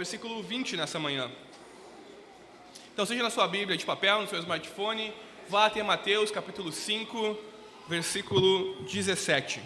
[0.00, 1.30] versículo 20 nessa manhã.
[2.90, 5.12] Então, seja na sua Bíblia de papel, no seu smartphone,
[5.46, 7.38] vá até Mateus capítulo 5,
[7.86, 9.60] versículo 17.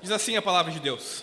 [0.00, 1.22] Diz assim a palavra de Deus: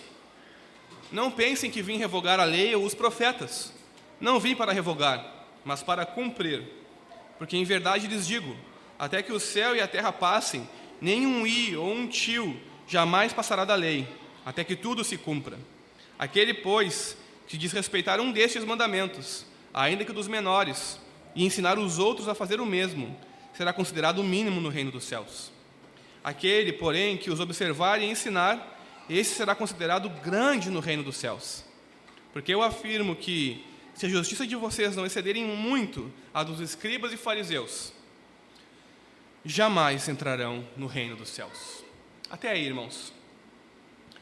[1.10, 3.72] Não pensem que vim revogar a lei ou os profetas.
[4.20, 6.62] Não vim para revogar, mas para cumprir.
[7.36, 8.56] Porque em verdade lhes digo:
[8.96, 10.68] até que o céu e a terra passem,
[11.00, 14.06] nenhum i ou um tio jamais passará da lei,
[14.44, 15.58] até que tudo se cumpra.
[16.18, 20.98] Aquele, pois, que desrespeitar um destes mandamentos, ainda que dos menores,
[21.34, 23.16] e ensinar os outros a fazer o mesmo,
[23.52, 25.52] será considerado o mínimo no reino dos céus.
[26.22, 31.64] Aquele, porém, que os observar e ensinar, esse será considerado grande no reino dos céus.
[32.32, 33.64] Porque eu afirmo que,
[33.94, 37.92] se a justiça de vocês não excederem muito a dos escribas e fariseus,
[39.44, 41.84] jamais entrarão no reino dos céus.
[42.30, 43.13] Até aí, irmãos.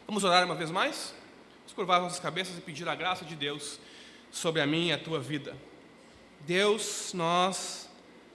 [0.06, 1.14] Vamos orar uma vez mais?
[1.60, 3.78] Vamos curvar nossas cabeças e pedir a graça de Deus
[4.30, 5.56] sobre a minha e a tua vida.
[6.40, 7.88] Deus, nós,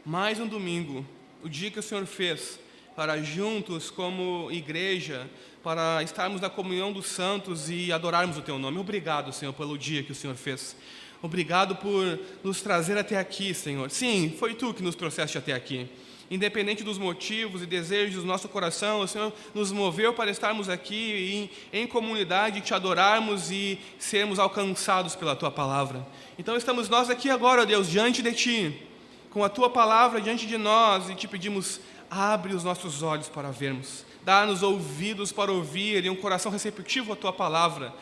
[0.05, 1.05] mais um domingo,
[1.43, 2.57] o dia que o Senhor fez,
[2.95, 5.29] para juntos, como igreja,
[5.61, 8.77] para estarmos na comunhão dos santos e adorarmos o Teu nome.
[8.79, 10.75] Obrigado, Senhor, pelo dia que o Senhor fez.
[11.21, 13.91] Obrigado por nos trazer até aqui, Senhor.
[13.91, 15.89] Sim, foi Tu que nos trouxeste até aqui.
[16.29, 21.49] Independente dos motivos e desejos do nosso coração, o Senhor nos moveu para estarmos aqui
[21.73, 26.05] em, em comunidade, te adorarmos e sermos alcançados pela Tua palavra.
[26.37, 28.87] Então estamos nós aqui agora, Deus, diante de Ti,
[29.29, 31.79] com a Tua palavra diante de nós e te pedimos,
[32.11, 37.15] abre os nossos olhos para vermos, dá-nos ouvidos para ouvir e um coração receptivo à
[37.15, 37.93] Tua palavra.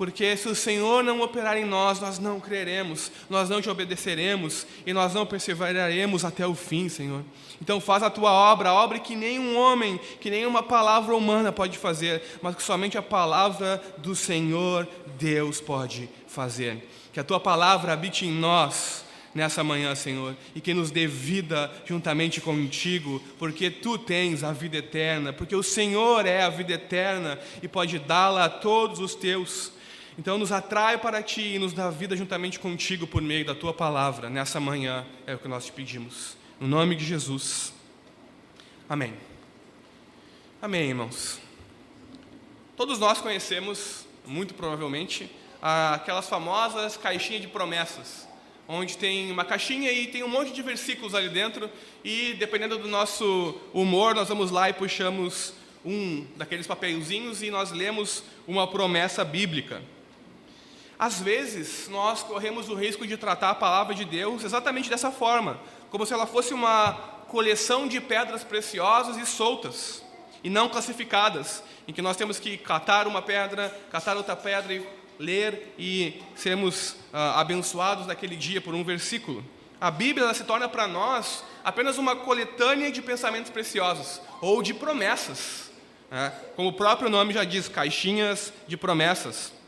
[0.00, 4.66] Porque se o Senhor não operar em nós, nós não creremos, nós não te obedeceremos
[4.86, 7.22] e nós não perseveraremos até o fim, Senhor.
[7.60, 11.76] Então faz a tua obra, a obra que nenhum homem, que nenhuma palavra humana pode
[11.76, 14.88] fazer, mas que somente a palavra do Senhor
[15.18, 16.82] Deus pode fazer.
[17.12, 21.70] Que a tua palavra habite em nós nessa manhã, Senhor, e que nos dê vida
[21.84, 27.38] juntamente contigo, porque tu tens a vida eterna, porque o Senhor é a vida eterna
[27.62, 29.78] e pode dá-la a todos os teus.
[30.20, 33.72] Então nos atrai para ti e nos dá vida juntamente contigo por meio da tua
[33.72, 36.36] palavra nessa manhã, é o que nós te pedimos.
[36.60, 37.72] No nome de Jesus.
[38.86, 39.14] Amém.
[40.60, 41.40] Amém, irmãos.
[42.76, 48.28] Todos nós conhecemos, muito provavelmente, aquelas famosas caixinhas de promessas,
[48.68, 51.70] onde tem uma caixinha e tem um monte de versículos ali dentro,
[52.04, 57.70] e dependendo do nosso humor, nós vamos lá e puxamos um daqueles papelzinhos e nós
[57.70, 59.80] lemos uma promessa bíblica.
[61.00, 65.58] Às vezes, nós corremos o risco de tratar a palavra de Deus exatamente dessa forma,
[65.88, 66.92] como se ela fosse uma
[67.26, 70.04] coleção de pedras preciosas e soltas,
[70.44, 74.86] e não classificadas, em que nós temos que catar uma pedra, catar outra pedra e
[75.18, 79.42] ler e sermos ah, abençoados naquele dia por um versículo.
[79.80, 85.70] A Bíblia se torna para nós apenas uma coletânea de pensamentos preciosos ou de promessas,
[86.10, 86.30] né?
[86.54, 89.59] como o próprio nome já diz, caixinhas de promessas.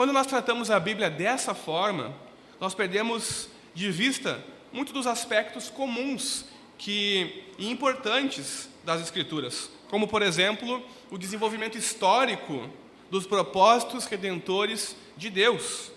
[0.00, 2.16] Quando nós tratamos a Bíblia dessa forma,
[2.58, 4.42] nós perdemos de vista
[4.72, 6.46] muitos dos aspectos comuns
[6.78, 12.66] que, e importantes das Escrituras, como, por exemplo, o desenvolvimento histórico
[13.10, 15.92] dos propósitos redentores de Deus,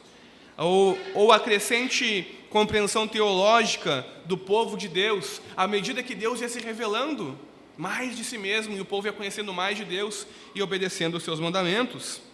[0.58, 6.50] ou, ou a crescente compreensão teológica do povo de Deus, à medida que Deus ia
[6.50, 7.40] se revelando
[7.78, 11.24] mais de si mesmo e o povo ia conhecendo mais de Deus e obedecendo os
[11.24, 12.33] seus mandamentos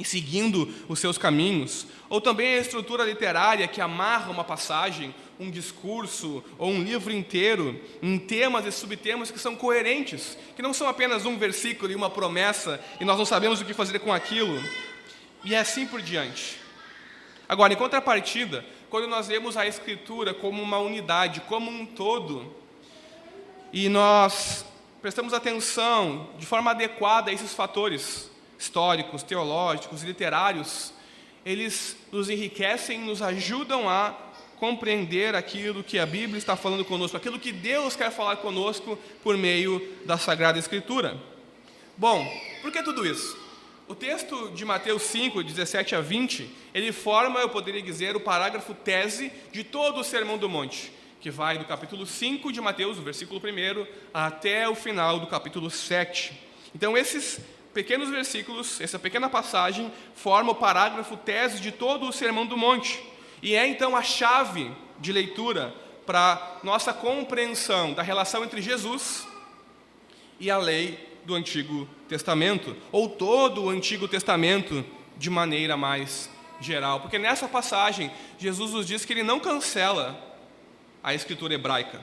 [0.00, 5.50] e seguindo os seus caminhos, ou também a estrutura literária que amarra uma passagem, um
[5.50, 10.88] discurso ou um livro inteiro em temas e subtemas que são coerentes, que não são
[10.88, 14.58] apenas um versículo e uma promessa e nós não sabemos o que fazer com aquilo,
[15.44, 16.58] e assim por diante.
[17.46, 22.54] Agora, em contrapartida, quando nós vemos a Escritura como uma unidade, como um todo,
[23.70, 24.64] e nós
[25.02, 28.29] prestamos atenção de forma adequada a esses fatores
[28.60, 30.92] históricos, teológicos, literários,
[31.46, 34.14] eles nos enriquecem, nos ajudam a
[34.58, 39.38] compreender aquilo que a Bíblia está falando conosco, aquilo que Deus quer falar conosco por
[39.38, 41.18] meio da Sagrada Escritura.
[41.96, 42.22] Bom,
[42.60, 43.38] por que tudo isso?
[43.88, 48.74] O texto de Mateus 5, 17 a 20, ele forma, eu poderia dizer, o parágrafo
[48.74, 53.02] tese de todo o Sermão do Monte, que vai do capítulo 5 de Mateus, o
[53.02, 56.38] versículo 1, até o final do capítulo 7.
[56.74, 57.40] Então, esses
[57.72, 63.02] pequenos versículos, essa pequena passagem, forma o parágrafo tese de todo o Sermão do Monte.
[63.42, 65.74] E é então a chave de leitura
[66.04, 69.26] para nossa compreensão da relação entre Jesus
[70.38, 74.84] e a lei do Antigo Testamento, ou todo o Antigo Testamento
[75.16, 76.30] de maneira mais
[76.60, 77.00] geral.
[77.00, 80.18] Porque nessa passagem, Jesus nos diz que ele não cancela
[81.02, 82.00] a escritura hebraica,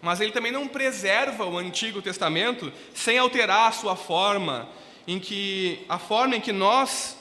[0.00, 4.68] mas ele também não preserva o Antigo Testamento sem alterar a sua forma,
[5.06, 7.16] em que a forma em que nós,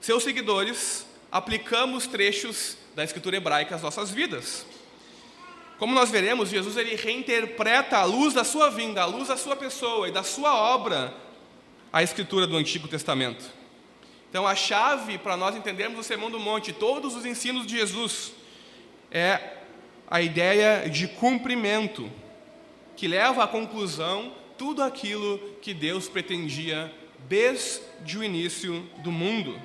[0.00, 4.64] seus seguidores, aplicamos trechos da escritura hebraica às nossas vidas.
[5.78, 9.56] Como nós veremos, Jesus ele reinterpreta à luz da sua vinda, à luz da sua
[9.56, 11.12] pessoa e da sua obra,
[11.92, 13.44] a escritura do Antigo Testamento.
[14.30, 18.32] Então, a chave para nós entendermos o Sermão do Monte, todos os ensinos de Jesus,
[19.10, 19.53] é
[20.14, 22.08] a ideia de cumprimento,
[22.94, 26.94] que leva à conclusão tudo aquilo que Deus pretendia
[27.28, 29.60] desde o início do mundo.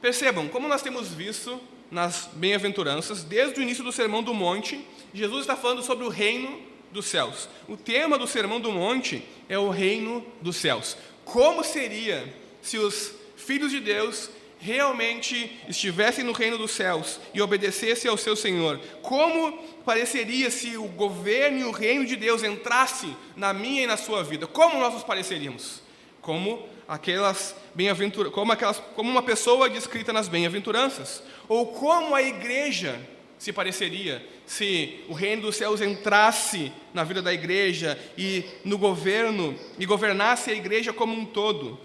[0.00, 1.60] Percebam, como nós temos visto
[1.90, 6.62] nas bem-aventuranças, desde o início do Sermão do Monte, Jesus está falando sobre o reino
[6.90, 7.46] dos céus.
[7.68, 10.96] O tema do Sermão do Monte é o reino dos céus.
[11.26, 14.30] Como seria se os filhos de Deus
[14.64, 18.80] realmente estivessem no reino dos céus e obedecessem ao seu Senhor?
[19.02, 19.52] Como
[19.84, 24.24] pareceria se o governo e o reino de Deus entrasse na minha e na sua
[24.24, 24.46] vida?
[24.46, 25.82] Como nós nos pareceríamos?
[26.22, 32.98] Como aquelas bem-aventuranças, como, aquelas, como uma pessoa descrita nas bem-aventuranças, ou como a igreja
[33.38, 39.54] se pareceria se o reino dos céus entrasse na vida da igreja e no governo
[39.78, 41.78] e governasse a igreja como um todo.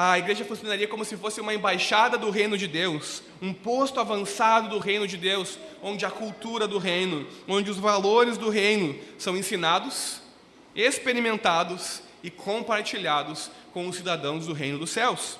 [0.00, 4.68] A igreja funcionaria como se fosse uma embaixada do reino de Deus, um posto avançado
[4.68, 9.36] do reino de Deus, onde a cultura do reino, onde os valores do reino são
[9.36, 10.22] ensinados,
[10.72, 15.36] experimentados e compartilhados com os cidadãos do reino dos céus.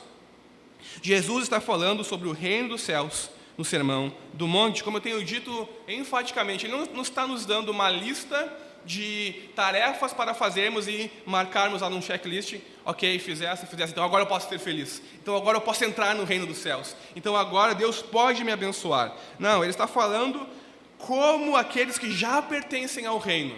[1.01, 5.25] Jesus está falando sobre o reino dos céus no Sermão do Monte, como eu tenho
[5.25, 8.53] dito enfaticamente, ele não, está nos dando uma lista
[8.89, 12.57] de tarefas para fazermos e marcarmos lá num checklist,
[12.87, 15.85] ok, fiz essa, fiz essa, então agora eu posso ser feliz, então agora eu posso
[15.85, 19.15] entrar no reino dos céus, então agora Deus pode me abençoar.
[19.39, 20.47] Não, ele está falando
[20.97, 23.57] como aqueles que já pertencem ao reino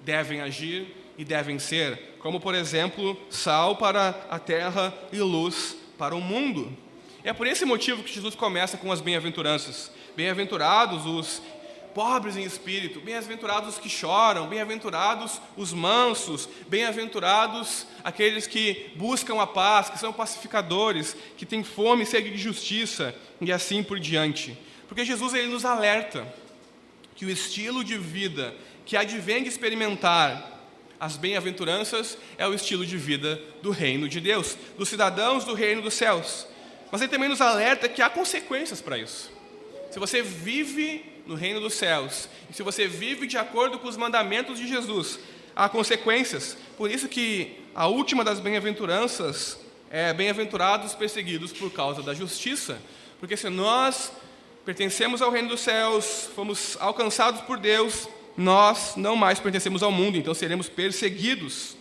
[0.00, 6.14] devem agir e devem ser, como por exemplo, sal para a terra e luz para
[6.14, 6.72] o mundo.
[7.24, 9.90] É por esse motivo que Jesus começa com as bem-aventuranças.
[10.14, 11.42] Bem-aventurados os
[11.94, 19.46] pobres em espírito, bem-aventurados os que choram, bem-aventurados os mansos, bem-aventurados aqueles que buscam a
[19.46, 24.56] paz, que são pacificadores, que têm fome e de justiça e assim por diante.
[24.88, 26.26] Porque Jesus ele nos alerta
[27.14, 30.50] que o estilo de vida que advém de experimentar
[30.98, 35.82] as bem-aventuranças é o estilo de vida do reino de Deus, dos cidadãos do reino
[35.82, 36.46] dos céus.
[36.90, 39.32] Mas ele também nos alerta que há consequências para isso.
[39.90, 43.96] Se você vive no reino dos céus, e se você vive de acordo com os
[43.96, 45.18] mandamentos de Jesus,
[45.54, 46.56] há consequências.
[46.76, 49.58] Por isso que a última das bem-aventuranças
[49.90, 52.80] é bem-aventurados perseguidos por causa da justiça.
[53.20, 54.10] Porque se nós
[54.64, 60.16] pertencemos ao reino dos céus, fomos alcançados por Deus, nós não mais pertencemos ao mundo,
[60.16, 61.76] então seremos perseguidos.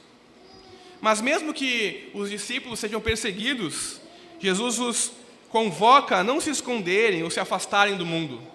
[0.99, 3.99] Mas mesmo que os discípulos sejam perseguidos,
[4.39, 5.11] Jesus os
[5.49, 8.50] convoca a não se esconderem ou se afastarem do mundo.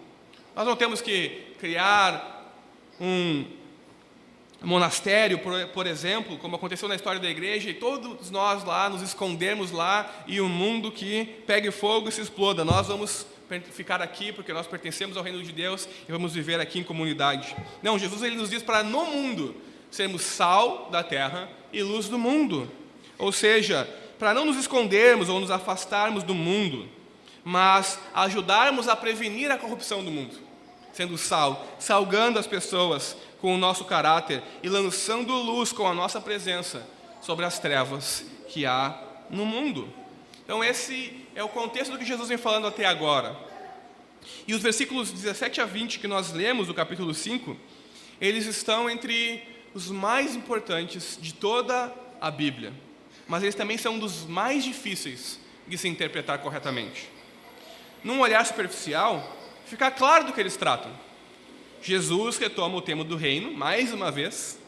[0.56, 2.50] Nós não temos que criar
[2.98, 3.44] um
[4.62, 9.02] monastério, por, por, exemplo, como aconteceu na história da igreja, e todos nós lá nos
[9.02, 12.64] escondermos lá e o mundo que pegue fogo e se exploda.
[12.64, 13.26] Nós vamos
[13.70, 17.54] ficar aqui porque nós pertencemos ao reino de Deus e vamos viver aqui em comunidade.
[17.82, 19.54] Não, Jesus ele nos diz para no mundo
[19.90, 22.66] sermos sal da terra e luz do mundo.
[23.18, 23.86] Ou seja,
[24.18, 26.88] para não nos escondermos ou nos afastarmos do mundo,
[27.44, 30.34] mas ajudarmos a prevenir a corrupção do mundo,
[30.96, 36.22] sendo sal, salgando as pessoas com o nosso caráter e lançando luz com a nossa
[36.22, 36.88] presença
[37.20, 38.98] sobre as trevas que há
[39.28, 39.92] no mundo.
[40.42, 43.36] Então, esse é o contexto do que Jesus vem falando até agora.
[44.48, 47.54] E os versículos 17 a 20 que nós lemos do capítulo 5,
[48.18, 49.42] eles estão entre
[49.74, 52.72] os mais importantes de toda a Bíblia,
[53.28, 55.38] mas eles também são um dos mais difíceis
[55.68, 57.10] de se interpretar corretamente.
[58.02, 59.36] Num olhar superficial,
[59.66, 60.90] fica claro do que eles tratam.
[61.82, 64.58] Jesus retoma o tema do reino, mais uma vez.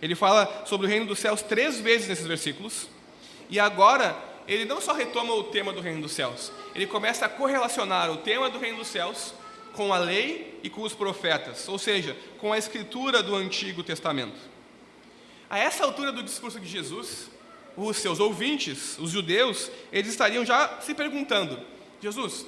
[0.00, 2.88] Ele fala sobre o reino dos céus três vezes nesses versículos.
[3.50, 4.16] E agora,
[4.46, 8.18] ele não só retoma o tema do reino dos céus, ele começa a correlacionar o
[8.18, 9.34] tema do reino dos céus
[9.74, 14.38] com a lei e com os profetas, ou seja, com a escritura do Antigo Testamento.
[15.48, 17.30] A essa altura do discurso de Jesus,
[17.76, 21.60] os seus ouvintes, os judeus, eles estariam já se perguntando:
[22.00, 22.46] Jesus,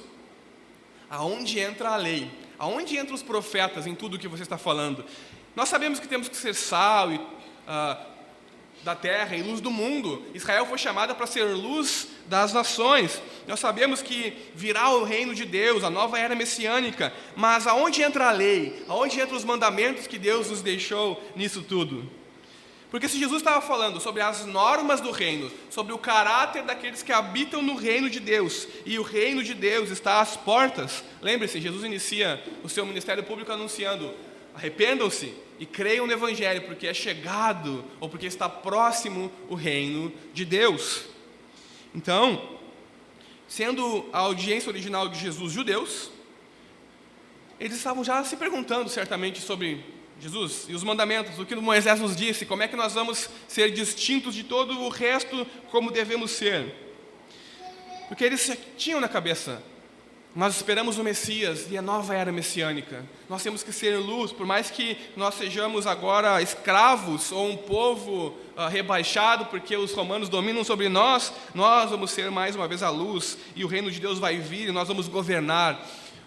[1.09, 2.29] aonde entra a lei?
[2.57, 5.05] Aonde entram os profetas em tudo o que você está falando?
[5.55, 8.15] Nós sabemos que temos que ser sal e, uh,
[8.83, 10.23] da terra e luz do mundo.
[10.33, 13.21] Israel foi chamada para ser luz das nações.
[13.47, 17.13] Nós sabemos que virá o reino de Deus, a nova era messiânica.
[17.35, 18.83] Mas aonde entra a lei?
[18.87, 22.09] Aonde entram os mandamentos que Deus nos deixou nisso tudo?
[22.95, 27.11] Porque se Jesus estava falando sobre as normas do reino, sobre o caráter daqueles que
[27.11, 31.83] habitam no reino de Deus, e o reino de Deus está às portas, lembre-se, Jesus
[31.83, 34.15] inicia o seu ministério público anunciando:
[34.53, 40.45] arrependam-se e creiam no Evangelho, porque é chegado, ou porque está próximo o reino de
[40.45, 41.03] Deus.
[41.93, 42.57] Então,
[43.45, 46.11] sendo a audiência original de Jesus judeus,
[47.59, 49.83] eles estavam já se perguntando certamente sobre
[50.19, 53.71] Jesus, e os mandamentos, o que Moisés nos disse, como é que nós vamos ser
[53.71, 56.73] distintos de todo o resto como devemos ser.
[58.07, 59.61] Porque eles tinham na cabeça,
[60.35, 63.05] nós esperamos o Messias e a nova era messiânica.
[63.29, 68.35] Nós temos que ser luz, por mais que nós sejamos agora escravos ou um povo
[68.57, 72.89] uh, rebaixado, porque os romanos dominam sobre nós, nós vamos ser mais uma vez a
[72.89, 75.79] luz e o reino de Deus vai vir e nós vamos governar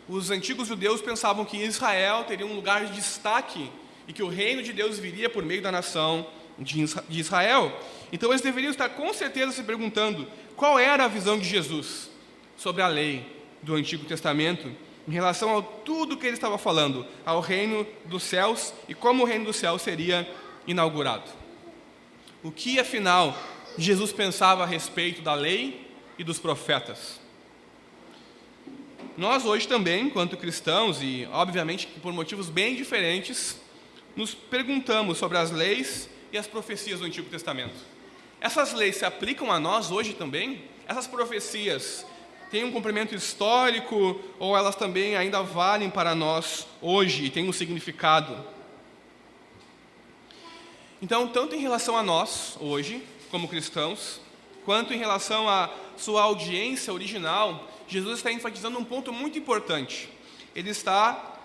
[0.09, 3.71] os antigos judeus pensavam que Israel teria um lugar de destaque
[4.07, 6.27] e que o reino de Deus viria por meio da nação
[6.59, 7.79] de Israel.
[8.11, 12.11] Então eles deveriam estar com certeza se perguntando qual era a visão de Jesus
[12.57, 13.25] sobre a lei
[13.63, 14.69] do Antigo Testamento
[15.07, 19.27] em relação a tudo que ele estava falando, ao reino dos céus e como o
[19.27, 20.29] reino dos céus seria
[20.67, 21.31] inaugurado.
[22.43, 23.37] O que afinal
[23.77, 25.87] Jesus pensava a respeito da lei
[26.19, 27.21] e dos profetas?
[29.19, 33.61] Nós hoje também, enquanto cristãos, e obviamente por motivos bem diferentes,
[34.15, 37.75] nos perguntamos sobre as leis e as profecias do Antigo Testamento.
[38.41, 40.63] Essas leis se aplicam a nós hoje também?
[40.87, 42.07] Essas profecias
[42.49, 47.53] têm um cumprimento histórico ou elas também ainda valem para nós hoje e têm um
[47.53, 48.37] significado?
[51.03, 54.21] Então, tanto em relação a nós hoje, como cristãos,
[54.65, 60.11] quanto em relação à sua audiência original, Jesus está enfatizando um ponto muito importante.
[60.55, 61.37] Ele está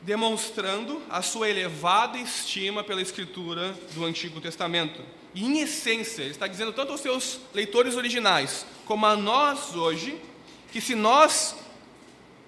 [0.00, 5.02] demonstrando a sua elevada estima pela escritura do Antigo Testamento.
[5.34, 10.20] E, em essência, ele está dizendo tanto aos seus leitores originais, como a nós hoje,
[10.70, 11.56] que se nós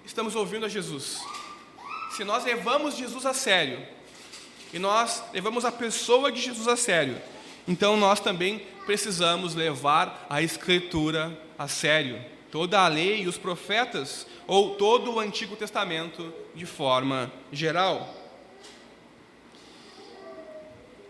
[0.06, 1.20] estamos ouvindo a Jesus,
[2.16, 3.84] se nós levamos Jesus a sério,
[4.72, 7.20] e nós levamos a pessoa de Jesus a sério,
[7.66, 14.26] então nós também precisamos levar a Escritura a sério toda a lei e os profetas,
[14.46, 18.14] ou todo o Antigo Testamento de forma geral.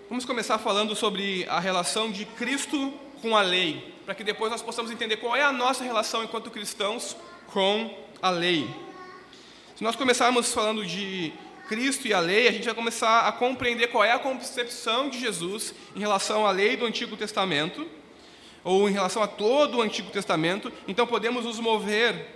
[0.08, 2.92] Vamos começar falando sobre a relação de Cristo
[3.22, 6.50] com a lei, para que depois nós possamos entender qual é a nossa relação enquanto
[6.50, 7.16] cristãos
[7.46, 8.68] com a lei.
[9.76, 11.32] Se nós começarmos falando de
[11.68, 15.18] Cristo e a lei, a gente vai começar a compreender qual é a concepção de
[15.18, 17.86] Jesus em relação à lei do Antigo Testamento
[18.62, 22.26] ou em relação a todo o Antigo Testamento, então podemos nos mover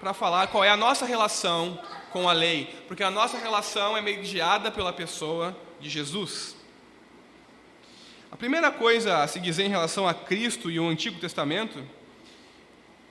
[0.00, 1.78] para falar qual é a nossa relação
[2.12, 6.56] com a lei, porque a nossa relação é mediada pela pessoa de Jesus.
[8.30, 11.82] A primeira coisa a se dizer em relação a Cristo e o Antigo Testamento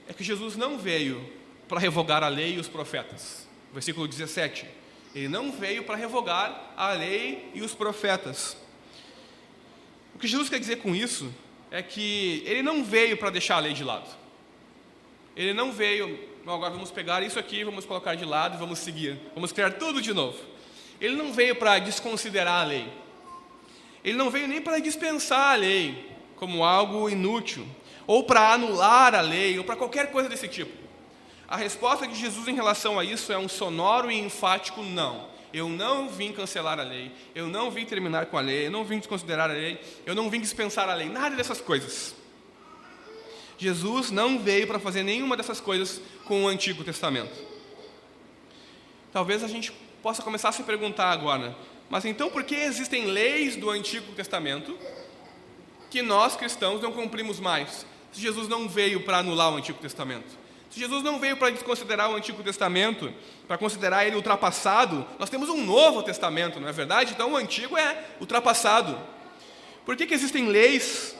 [0.08, 1.24] é que Jesus não veio
[1.68, 3.46] para revogar a lei e os profetas.
[3.72, 4.66] Versículo 17.
[5.14, 8.56] Ele não veio para revogar a lei e os profetas.
[10.14, 11.32] O que Jesus quer dizer com isso
[11.70, 14.08] é que ele não veio para deixar a lei de lado.
[15.36, 19.20] Ele não veio, agora vamos pegar isso aqui, vamos colocar de lado e vamos seguir,
[19.34, 20.38] vamos criar tudo de novo.
[21.00, 22.88] Ele não veio para desconsiderar a lei.
[24.02, 27.66] Ele não veio nem para dispensar a lei como algo inútil,
[28.06, 30.72] ou para anular a lei, ou para qualquer coisa desse tipo.
[31.48, 35.28] A resposta de Jesus em relação a isso é um sonoro e enfático não.
[35.52, 38.84] Eu não vim cancelar a lei, eu não vim terminar com a lei, eu não
[38.84, 42.14] vim desconsiderar a lei, eu não vim dispensar a lei, nada dessas coisas.
[43.58, 47.32] Jesus não veio para fazer nenhuma dessas coisas com o Antigo Testamento.
[49.12, 49.72] Talvez a gente
[50.02, 51.56] possa começar a se perguntar agora:
[51.88, 54.78] Mas então por que existem leis do Antigo Testamento
[55.90, 57.86] que nós cristãos não cumprimos mais?
[58.12, 60.45] Se Jesus não veio para anular o Antigo Testamento.
[60.76, 63.10] Jesus não veio para desconsiderar o Antigo Testamento,
[63.48, 67.12] para considerar ele ultrapassado, nós temos um Novo Testamento, não é verdade?
[67.12, 68.98] Então o Antigo é ultrapassado.
[69.86, 71.16] Por que, que existem leis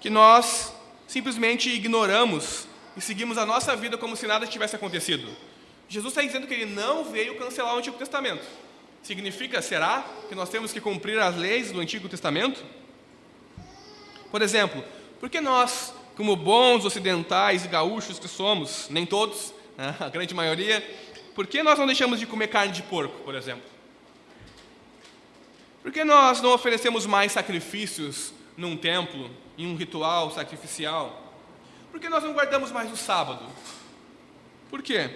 [0.00, 0.74] que nós
[1.06, 5.34] simplesmente ignoramos e seguimos a nossa vida como se nada tivesse acontecido?
[5.88, 8.44] Jesus está dizendo que ele não veio cancelar o Antigo Testamento.
[9.02, 12.62] Significa, será, que nós temos que cumprir as leis do Antigo Testamento?
[14.30, 14.84] Por exemplo,
[15.18, 20.34] por que nós como bons ocidentais e gaúchos que somos, nem todos, né, a grande
[20.34, 20.86] maioria,
[21.34, 23.62] por que nós não deixamos de comer carne de porco, por exemplo?
[25.82, 31.32] Por que nós não oferecemos mais sacrifícios num templo, em um ritual sacrificial?
[31.90, 33.46] Por que nós não guardamos mais o sábado?
[34.68, 35.08] Por quê?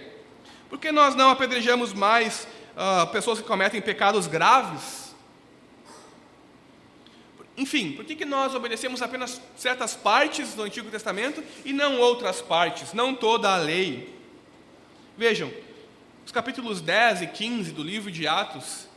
[0.71, 5.04] Por que nós não apedrejamos mais uh, pessoas que cometem pecados graves?
[7.57, 12.41] Enfim, por que, que nós obedecemos apenas certas partes do Antigo Testamento e não outras
[12.41, 14.13] partes, não toda a lei?
[15.17, 15.53] Vejam,
[16.27, 18.89] os capítulos 10 e 15 do livro de Atos,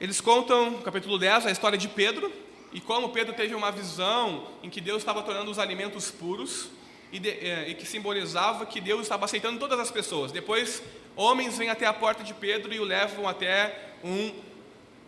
[0.00, 2.32] eles contam, no capítulo 10, a história de Pedro
[2.72, 6.70] e como Pedro teve uma visão em que Deus estava tornando os alimentos puros
[7.12, 10.30] e, de, eh, e que simbolizava que Deus estava aceitando todas as pessoas.
[10.30, 10.82] Depois,
[11.16, 14.32] homens vêm até a porta de Pedro e o levam até um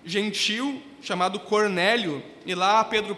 [0.04, 3.16] gentil chamado Cornélio, e lá Pedro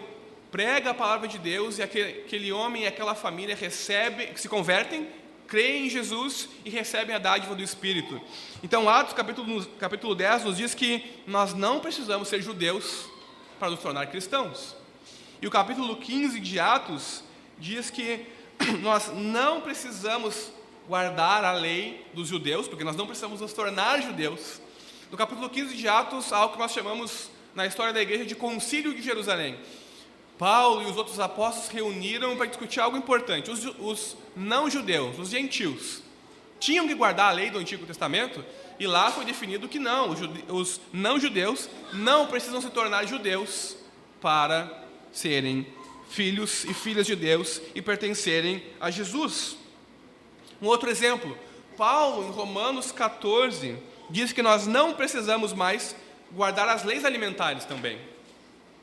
[0.51, 5.07] prega a palavra de Deus e aquele, aquele homem e aquela família recebem, se convertem,
[5.47, 8.21] creem em Jesus e recebem a dádiva do Espírito.
[8.61, 13.07] Então, Atos capítulo, capítulo 10 nos diz que nós não precisamos ser judeus
[13.59, 14.75] para nos tornar cristãos.
[15.41, 17.23] E o capítulo 15 de Atos
[17.57, 18.25] diz que
[18.81, 20.51] nós não precisamos
[20.87, 24.61] guardar a lei dos judeus, porque nós não precisamos nos tornar judeus,
[25.13, 28.33] no capítulo 15 de Atos, há algo que nós chamamos na história da igreja de
[28.33, 29.59] Concílio de Jerusalém.
[30.39, 33.51] Paulo e os outros apóstolos reuniram para discutir algo importante.
[33.51, 36.01] Os, os não-judeus, os gentios,
[36.59, 38.43] tinham que guardar a lei do Antigo Testamento
[38.79, 40.15] e lá foi definido que não,
[40.49, 43.77] os, não-judeus não precisam se tornar judeus
[44.19, 45.67] para serem
[46.09, 49.57] filhos e filhas de Deus e pertencerem a Jesus.
[50.59, 51.37] Um outro exemplo,
[51.77, 55.95] Paulo, em Romanos 14, diz que nós não precisamos mais
[56.31, 57.99] guardar as leis alimentares também.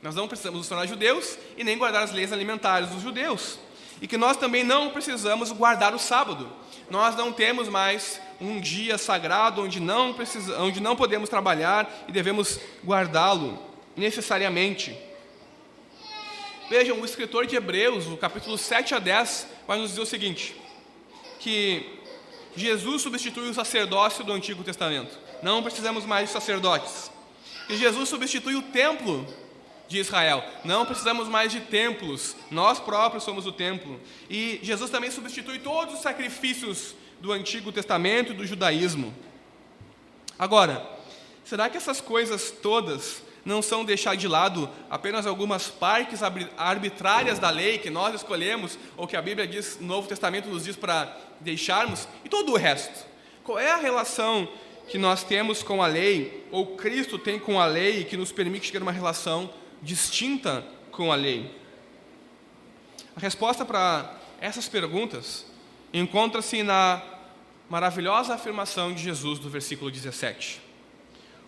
[0.01, 3.59] Nós não precisamos nos tornar judeus e nem guardar as leis alimentares dos judeus.
[4.01, 6.49] E que nós também não precisamos guardar o sábado.
[6.89, 12.11] Nós não temos mais um dia sagrado onde não, precisa, onde não podemos trabalhar e
[12.11, 13.59] devemos guardá-lo
[13.95, 14.97] necessariamente.
[16.67, 20.55] Vejam, o escritor de Hebreus, no capítulo 7 a 10, vai nos dizer o seguinte:
[21.39, 22.00] que
[22.55, 25.17] Jesus substitui o sacerdócio do Antigo Testamento.
[25.41, 27.11] Não precisamos mais de sacerdotes.
[27.69, 29.25] E Jesus substitui o templo
[29.87, 30.43] de Israel.
[30.63, 32.35] Não precisamos mais de templos.
[32.49, 33.99] Nós próprios somos o templo.
[34.29, 39.13] E Jesus também substitui todos os sacrifícios do Antigo Testamento e do judaísmo.
[40.39, 40.85] Agora,
[41.43, 46.21] será que essas coisas todas não são deixar de lado apenas algumas partes
[46.57, 50.63] arbitrárias da lei que nós escolhemos, ou que a Bíblia diz, no Novo Testamento nos
[50.63, 53.05] diz para deixarmos, e todo o resto.
[53.43, 54.47] Qual é a relação
[54.87, 58.71] que nós temos com a lei, ou Cristo tem com a lei, que nos permite
[58.71, 59.51] ter uma relação
[59.81, 61.49] distinta com a lei?
[63.15, 65.45] A resposta para essas perguntas
[65.93, 67.01] encontra-se na
[67.69, 70.70] maravilhosa afirmação de Jesus do versículo 17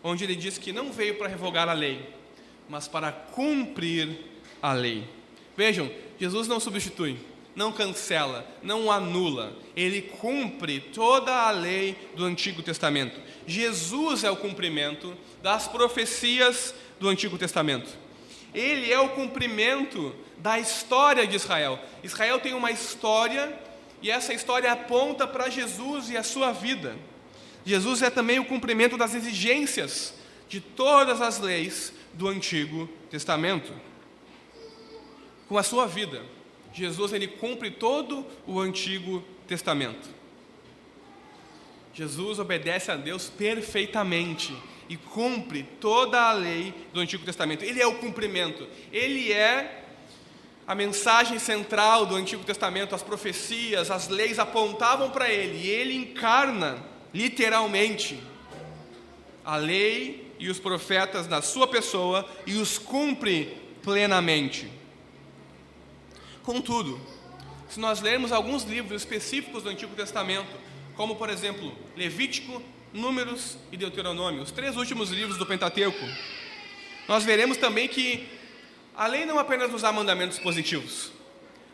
[0.03, 2.13] onde ele diz que não veio para revogar a lei,
[2.67, 4.19] mas para cumprir
[4.61, 5.07] a lei.
[5.55, 5.89] Vejam,
[6.19, 7.17] Jesus não substitui,
[7.55, 13.19] não cancela, não anula, ele cumpre toda a lei do Antigo Testamento.
[13.47, 17.89] Jesus é o cumprimento das profecias do Antigo Testamento.
[18.53, 21.79] Ele é o cumprimento da história de Israel.
[22.03, 23.57] Israel tem uma história
[24.01, 26.95] e essa história aponta para Jesus e a sua vida.
[27.65, 30.13] Jesus é também o cumprimento das exigências
[30.49, 33.73] de todas as leis do Antigo Testamento.
[35.47, 36.21] Com a sua vida,
[36.73, 40.09] Jesus ele cumpre todo o Antigo Testamento.
[41.93, 44.55] Jesus obedece a Deus perfeitamente
[44.89, 47.63] e cumpre toda a lei do Antigo Testamento.
[47.63, 48.67] Ele é o cumprimento.
[48.91, 49.83] Ele é
[50.67, 55.93] a mensagem central do Antigo Testamento, as profecias, as leis apontavam para ele e ele
[55.95, 58.21] encarna literalmente,
[59.45, 64.69] a lei e os profetas na sua pessoa e os cumpre plenamente.
[66.41, 66.99] Contudo,
[67.69, 70.51] se nós lermos alguns livros específicos do Antigo Testamento,
[70.95, 76.05] como por exemplo Levítico, Números e Deuteronômio, os três últimos livros do Pentateuco,
[77.07, 78.27] nós veremos também que
[78.95, 81.11] a lei não apenas nos dá mandamentos positivos,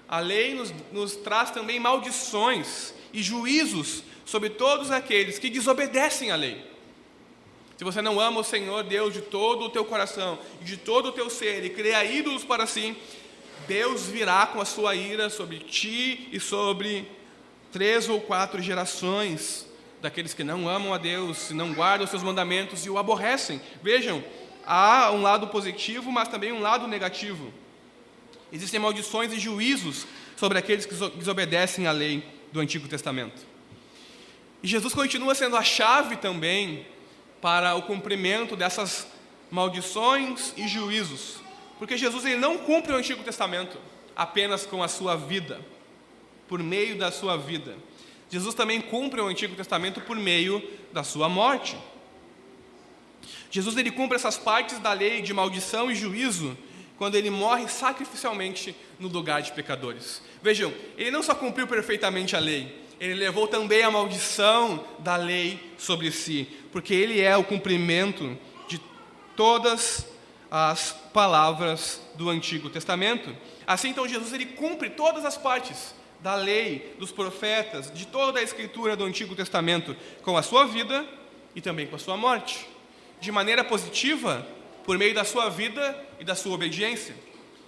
[0.08, 6.36] a lei nos, nos traz também maldições e juízos sobre todos aqueles que desobedecem à
[6.36, 6.64] lei.
[7.76, 11.12] Se você não ama o Senhor Deus de todo o teu coração, de todo o
[11.12, 12.96] teu ser, e cria ídolos para si,
[13.68, 17.10] Deus virá com a sua ira sobre ti e sobre
[17.72, 19.66] três ou quatro gerações
[20.00, 23.60] daqueles que não amam a Deus, não guardam os seus mandamentos e o aborrecem.
[23.82, 24.24] Vejam,
[24.64, 27.52] há um lado positivo, mas também um lado negativo.
[28.54, 30.06] Existem maldições e juízos
[30.38, 33.49] sobre aqueles que desobedecem à lei do Antigo Testamento.
[34.62, 36.86] E Jesus continua sendo a chave também
[37.42, 39.08] para o cumprimento dessas
[39.50, 41.38] maldições e juízos,
[41.78, 43.78] porque Jesus ele não cumpre o Antigo Testamento
[44.16, 45.62] apenas com a sua vida,
[46.48, 47.76] por meio da sua vida.
[48.30, 51.78] Jesus também cumpre o Antigo Testamento por meio da sua morte.
[53.50, 56.56] Jesus ele cumpre essas partes da lei de maldição e juízo
[56.98, 60.22] quando ele morre sacrificialmente no lugar de pecadores.
[60.44, 65.74] Vejam, ele não só cumpriu perfeitamente a lei, ele levou também a maldição da lei
[65.78, 68.80] sobre si, porque ele é o cumprimento de
[69.36, 70.06] todas
[70.52, 73.34] as palavras do Antigo Testamento.
[73.66, 78.44] Assim, então, Jesus ele cumpre todas as partes da lei, dos profetas, de toda a
[78.44, 81.08] escritura do Antigo Testamento, com a sua vida
[81.56, 82.68] e também com a sua morte.
[83.22, 84.46] De maneira positiva,
[84.84, 87.16] por meio da sua vida e da sua obediência.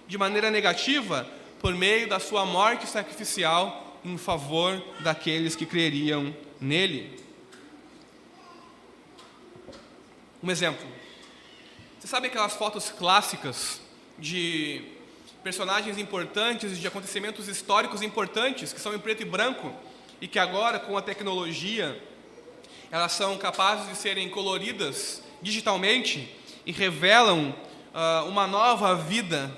[0.06, 1.26] De maneira negativa,
[1.58, 7.18] por meio da sua morte sacrificial em favor daqueles que creriam nele.
[10.42, 10.86] Um exemplo.
[11.98, 13.80] Você sabe aquelas fotos clássicas
[14.18, 14.82] de
[15.42, 19.72] personagens importantes, de acontecimentos históricos importantes, que são em preto e branco,
[20.20, 22.00] e que agora, com a tecnologia,
[22.90, 26.28] elas são capazes de serem coloridas digitalmente
[26.64, 27.50] e revelam
[27.92, 29.50] uh, uma nova vida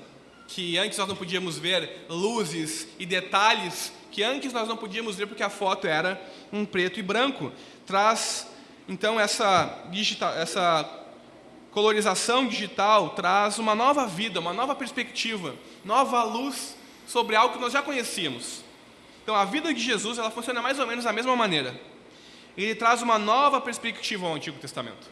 [0.48, 5.26] que antes nós não podíamos ver, luzes e detalhes que antes nós não podíamos ver
[5.26, 6.22] porque a foto era
[6.52, 7.50] um preto e branco.
[7.84, 8.48] Traz
[8.88, 10.88] então essa, digital, essa
[11.72, 16.76] colorização digital traz uma nova vida, uma nova perspectiva, nova luz
[17.08, 18.62] sobre algo que nós já conhecíamos.
[19.24, 21.74] Então, a vida de Jesus ela funciona mais ou menos da mesma maneira.
[22.56, 25.10] Ele traz uma nova perspectiva ao Antigo Testamento.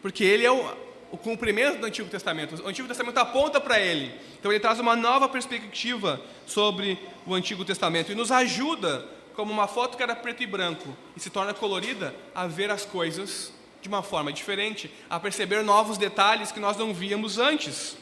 [0.00, 0.76] Porque ele é o,
[1.12, 2.60] o cumprimento do Antigo Testamento.
[2.64, 4.12] O Antigo Testamento aponta para ele.
[4.40, 9.68] Então, ele traz uma nova perspectiva sobre o Antigo Testamento e nos ajuda, como uma
[9.68, 13.88] foto que era preto e branco e se torna colorida, a ver as coisas de
[13.88, 17.96] uma forma diferente, a perceber novos detalhes que nós não víamos antes.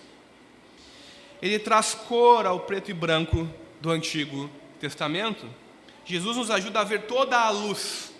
[1.42, 3.48] Ele traz cor ao preto e branco
[3.80, 5.48] do Antigo Testamento.
[6.04, 8.12] Jesus nos ajuda a ver toda a luz,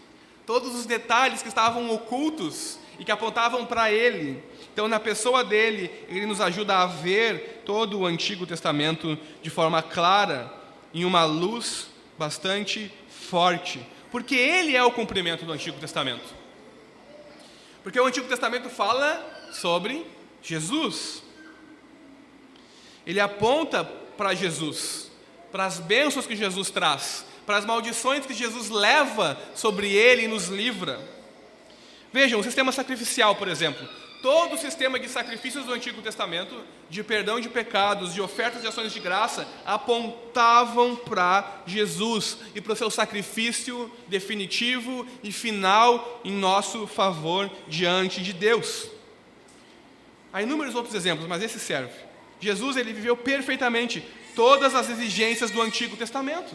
[0.45, 4.43] todos os detalhes que estavam ocultos e que apontavam para Ele.
[4.73, 9.83] Então, na pessoa dele, ele nos ajuda a ver todo o Antigo Testamento de forma
[9.83, 10.53] clara,
[10.95, 13.81] em uma luz bastante forte,
[14.11, 16.35] porque ele é o cumprimento do Antigo Testamento.
[17.83, 20.07] Porque o Antigo Testamento fala sobre
[20.43, 21.23] Jesus.
[23.07, 25.11] Ele aponta para Jesus,
[25.51, 30.29] para as bênçãos que Jesus traz, para as maldições que Jesus leva sobre ele e
[30.29, 31.01] nos livra.
[32.13, 33.89] Vejam, o sistema sacrificial, por exemplo.
[34.23, 38.69] Todo o sistema de sacrifícios do Antigo Testamento, de perdão de pecados, de ofertas de
[38.69, 46.33] ações de graça, apontavam para Jesus e para o seu sacrifício definitivo e final em
[46.33, 48.89] nosso favor diante de Deus.
[50.33, 51.95] Há inúmeros outros exemplos, mas esse serve.
[52.41, 54.05] Jesus ele viveu perfeitamente
[54.37, 56.55] todas as exigências do Antigo Testamento,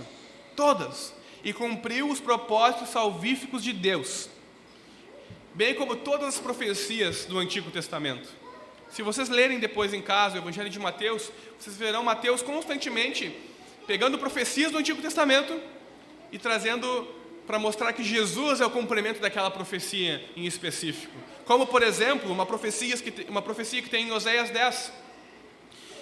[0.56, 4.30] todas, e cumpriu os propósitos salvíficos de Deus
[5.55, 8.27] bem como todas as profecias do Antigo Testamento.
[8.89, 13.33] Se vocês lerem depois em casa o Evangelho de Mateus, vocês verão Mateus constantemente
[13.87, 15.57] pegando profecias do Antigo Testamento
[16.29, 17.07] e trazendo
[17.47, 21.13] para mostrar que Jesus é o cumprimento daquela profecia em específico.
[21.45, 24.91] Como, por exemplo, uma profecia que, uma profecia que tem em Oséias 10,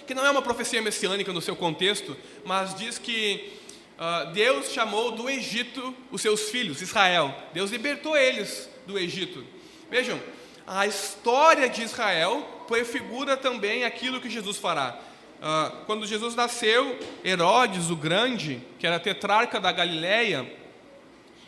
[0.04, 3.52] que não é uma profecia messiânica no seu contexto, mas diz que
[3.98, 7.32] uh, Deus chamou do Egito os seus filhos, Israel.
[7.52, 9.44] Deus libertou eles do Egito.
[9.90, 10.20] Vejam,
[10.66, 14.98] a história de Israel prefigura também aquilo que Jesus fará.
[15.40, 20.50] Uh, quando Jesus nasceu, Herodes o Grande, que era tetrarca da Galileia,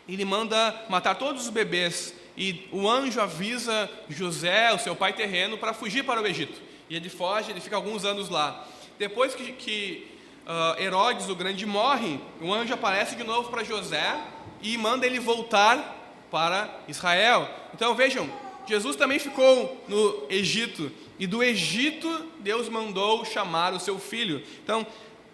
[0.07, 5.57] ele manda matar todos os bebês e o anjo avisa José, o seu pai terreno,
[5.57, 6.61] para fugir para o Egito.
[6.87, 8.67] E ele foge, ele fica alguns anos lá.
[8.99, 10.07] Depois que, que
[10.45, 14.15] uh, Herodes o Grande morre, o anjo aparece de novo para José
[14.61, 15.96] e manda ele voltar
[16.29, 17.49] para Israel.
[17.73, 18.29] Então vejam,
[18.67, 24.43] Jesus também ficou no Egito e do Egito Deus mandou chamar o seu filho.
[24.63, 24.85] Então,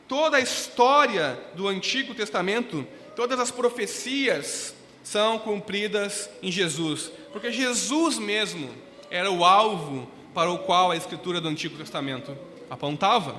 [0.08, 8.18] toda a história do Antigo Testamento, todas as profecias são cumpridas em Jesus, porque Jesus
[8.18, 8.70] mesmo
[9.10, 12.36] era o alvo para o qual a escritura do Antigo Testamento
[12.70, 13.36] apontava.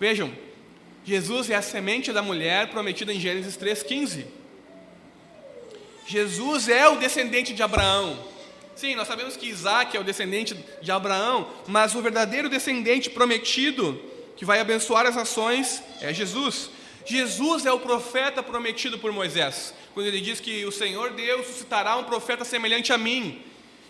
[0.00, 0.32] Vejam,
[1.04, 4.26] Jesus é a semente da mulher prometida em Gênesis 3,15.
[6.08, 8.18] Jesus é o descendente de Abraão.
[8.74, 14.00] Sim, nós sabemos que Isaac é o descendente de Abraão, mas o verdadeiro descendente prometido
[14.34, 16.70] que vai abençoar as nações é Jesus.
[17.04, 21.94] Jesus é o profeta prometido por Moisés, quando ele diz que o Senhor Deus suscitará
[21.96, 23.42] um profeta semelhante a mim,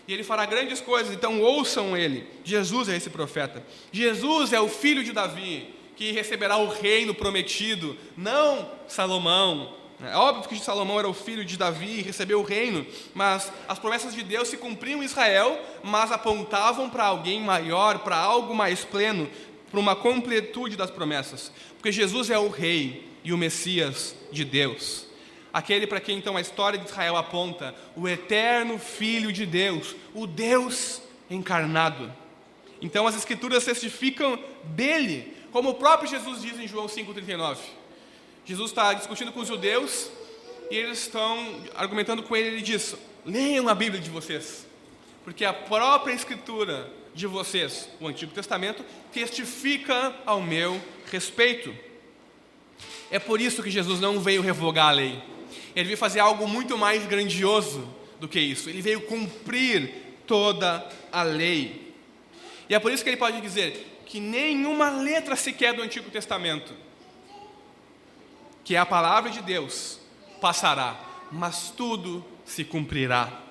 [0.05, 2.27] e ele fará grandes coisas, então ouçam ele.
[2.43, 3.63] Jesus é esse profeta.
[3.93, 9.78] Jesus é o filho de Davi, que receberá o reino prometido, não Salomão.
[10.01, 13.77] É óbvio que Salomão era o filho de Davi e recebeu o reino, mas as
[13.77, 18.85] promessas de Deus se cumpriam em Israel, mas apontavam para alguém maior, para algo mais
[18.85, 19.29] pleno,
[19.69, 21.51] para uma completude das promessas.
[21.75, 25.05] Porque Jesus é o rei e o Messias de Deus.
[25.51, 30.25] Aquele para quem então a história de Israel aponta, o eterno Filho de Deus, o
[30.25, 32.09] Deus encarnado.
[32.81, 37.57] Então as Escrituras testificam dele, como o próprio Jesus diz em João 5,39.
[38.45, 40.09] Jesus está discutindo com os judeus
[40.71, 42.47] e eles estão argumentando com ele.
[42.47, 44.65] Ele diz: leiam a Bíblia de vocês,
[45.23, 51.75] porque a própria Escritura de vocês, o Antigo Testamento, testifica ao meu respeito.
[53.11, 55.21] É por isso que Jesus não veio revogar a lei,
[55.75, 57.87] ele veio fazer algo muito mais grandioso
[58.19, 59.91] do que isso, ele veio cumprir
[60.27, 61.93] toda a lei.
[62.69, 66.73] E é por isso que ele pode dizer: que nenhuma letra sequer do Antigo Testamento,
[68.69, 69.99] que é a palavra de Deus,
[70.39, 70.95] passará,
[71.31, 73.41] mas tudo se cumprirá.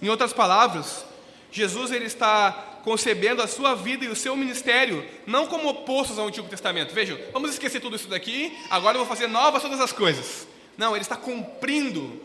[0.00, 1.04] Em outras palavras,
[1.52, 6.26] Jesus ele está concebendo a sua vida e o seu ministério não como opostos ao
[6.26, 6.94] Antigo Testamento.
[6.94, 10.48] Vejam, vamos esquecer tudo isso daqui, agora eu vou fazer novas todas as coisas.
[10.78, 12.18] Não, ele está cumprindo.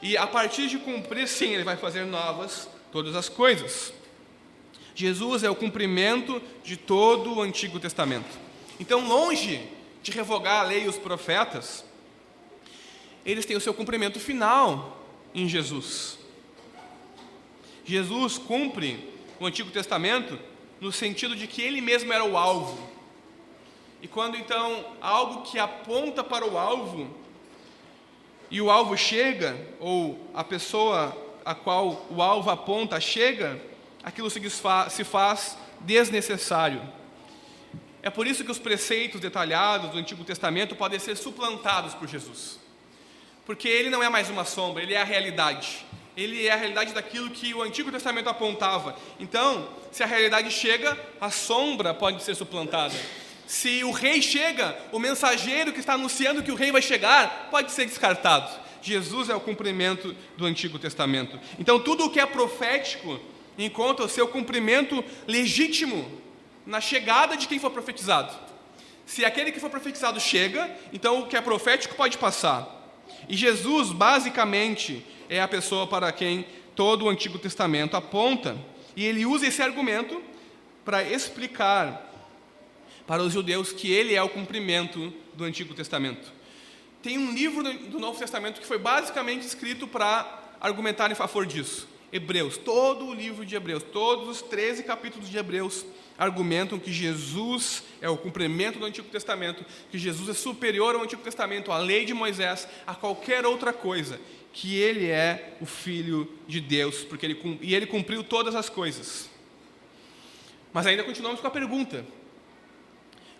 [0.00, 3.92] E a partir de cumprir, sim, ele vai fazer novas todas as coisas.
[4.94, 8.30] Jesus é o cumprimento de todo o Antigo Testamento.
[8.78, 9.74] Então, longe
[10.04, 11.82] de revogar a lei e os profetas,
[13.24, 15.02] eles têm o seu cumprimento final
[15.34, 16.18] em Jesus.
[17.86, 20.38] Jesus cumpre o Antigo Testamento
[20.78, 22.78] no sentido de que ele mesmo era o alvo.
[24.02, 27.08] E quando então algo que aponta para o alvo
[28.50, 33.58] e o alvo chega, ou a pessoa a qual o alvo aponta chega,
[34.02, 36.82] aquilo se, faz desnecessário.
[38.04, 42.60] É por isso que os preceitos detalhados do Antigo Testamento podem ser suplantados por Jesus.
[43.46, 45.86] Porque ele não é mais uma sombra, ele é a realidade.
[46.14, 48.94] Ele é a realidade daquilo que o Antigo Testamento apontava.
[49.18, 52.94] Então, se a realidade chega, a sombra pode ser suplantada.
[53.46, 57.72] Se o rei chega, o mensageiro que está anunciando que o rei vai chegar pode
[57.72, 58.54] ser descartado.
[58.82, 61.40] Jesus é o cumprimento do Antigo Testamento.
[61.58, 63.18] Então, tudo o que é profético
[63.56, 66.22] encontra o seu cumprimento legítimo
[66.66, 68.34] na chegada de quem for profetizado.
[69.06, 72.66] Se aquele que for profetizado chega, então o que é profético pode passar.
[73.28, 78.56] E Jesus, basicamente, é a pessoa para quem todo o Antigo Testamento aponta.
[78.96, 80.22] E ele usa esse argumento
[80.84, 82.10] para explicar
[83.06, 86.32] para os judeus que ele é o cumprimento do Antigo Testamento.
[87.02, 91.86] Tem um livro do Novo Testamento que foi basicamente escrito para argumentar em favor disso.
[92.14, 95.84] Hebreus, todo o livro de Hebreus, todos os 13 capítulos de Hebreus
[96.16, 101.22] argumentam que Jesus é o cumprimento do Antigo Testamento, que Jesus é superior ao Antigo
[101.22, 104.20] Testamento, à lei de Moisés, a qualquer outra coisa,
[104.52, 109.28] que ele é o filho de Deus, porque ele e ele cumpriu todas as coisas.
[110.72, 112.06] Mas ainda continuamos com a pergunta: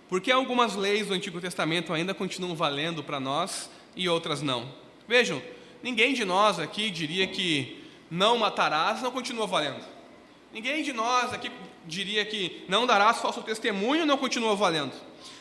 [0.09, 4.69] por que algumas leis do Antigo Testamento ainda continuam valendo para nós e outras não?
[5.07, 5.41] Vejam,
[5.81, 7.84] ninguém de nós aqui diria que
[8.15, 9.85] não matarás não continua valendo.
[10.53, 11.51] Ninguém de nós aqui
[11.85, 14.93] diria que não darás falso testemunho não continua valendo.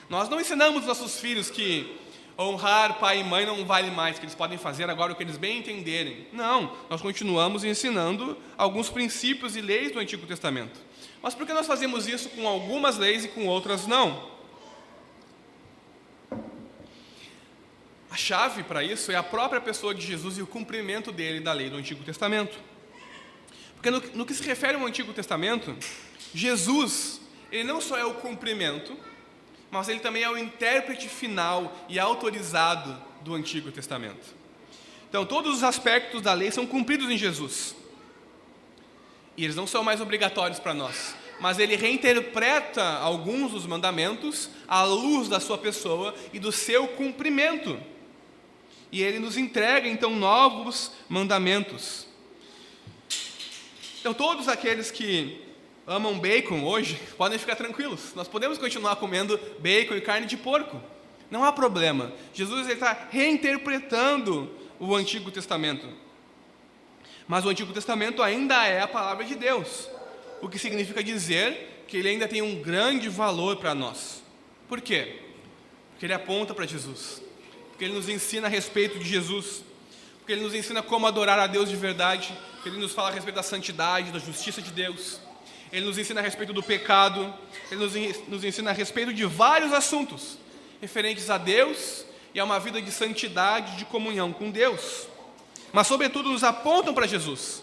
[0.10, 2.00] Nós não ensinamos nossos filhos que
[2.38, 5.38] honrar pai e mãe não vale mais, que eles podem fazer agora o que eles
[5.38, 6.28] bem entenderem.
[6.34, 10.80] Não, nós continuamos ensinando alguns princípios e leis do Antigo Testamento.
[11.22, 14.33] Mas por que nós fazemos isso com algumas leis e com outras não?
[18.14, 21.52] A chave para isso é a própria pessoa de Jesus e o cumprimento dele da
[21.52, 22.56] lei do Antigo Testamento.
[23.74, 25.76] Porque no, no que se refere ao Antigo Testamento,
[26.32, 27.20] Jesus,
[27.52, 28.96] ele não só é o cumprimento,
[29.72, 34.36] mas ele também é o intérprete final e autorizado do Antigo Testamento.
[35.10, 37.76] Então, todos os aspectos da lei são cumpridos em Jesus.
[39.36, 41.16] E eles não são mais obrigatórios para nós.
[41.40, 47.92] Mas ele reinterpreta alguns dos mandamentos à luz da sua pessoa e do seu cumprimento.
[48.94, 52.06] E ele nos entrega então novos mandamentos.
[54.00, 55.42] Então, todos aqueles que
[55.88, 58.14] amam bacon hoje podem ficar tranquilos.
[58.14, 60.80] Nós podemos continuar comendo bacon e carne de porco.
[61.32, 62.14] Não há problema.
[62.36, 65.90] Jesus está reinterpretando o Antigo Testamento.
[67.28, 69.90] Mas o Antigo Testamento ainda é a palavra de Deus,
[70.40, 74.22] o que significa dizer que ele ainda tem um grande valor para nós.
[74.68, 75.20] Por quê?
[75.90, 77.23] Porque ele aponta para Jesus,
[77.84, 79.62] porque ele nos ensina a respeito de Jesus,
[80.20, 82.34] porque ele nos ensina como adorar a Deus de verdade,
[82.66, 85.20] ele nos fala a respeito da santidade, da justiça de Deus,
[85.70, 87.34] ele nos ensina a respeito do pecado,
[87.70, 87.82] ele
[88.30, 90.38] nos ensina a respeito de vários assuntos
[90.80, 95.10] referentes a Deus e a uma vida de santidade, de comunhão com Deus.
[95.74, 97.62] Mas, sobretudo, nos apontam para Jesus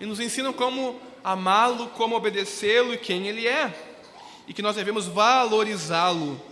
[0.00, 3.72] e nos ensinam como amá-lo, como obedecê-lo e quem ele é,
[4.48, 6.42] e que nós devemos valorizá-lo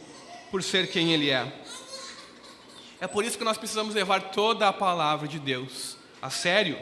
[0.48, 1.52] por ser quem ele é.
[3.00, 6.78] É por isso que nós precisamos levar toda a palavra de Deus a sério,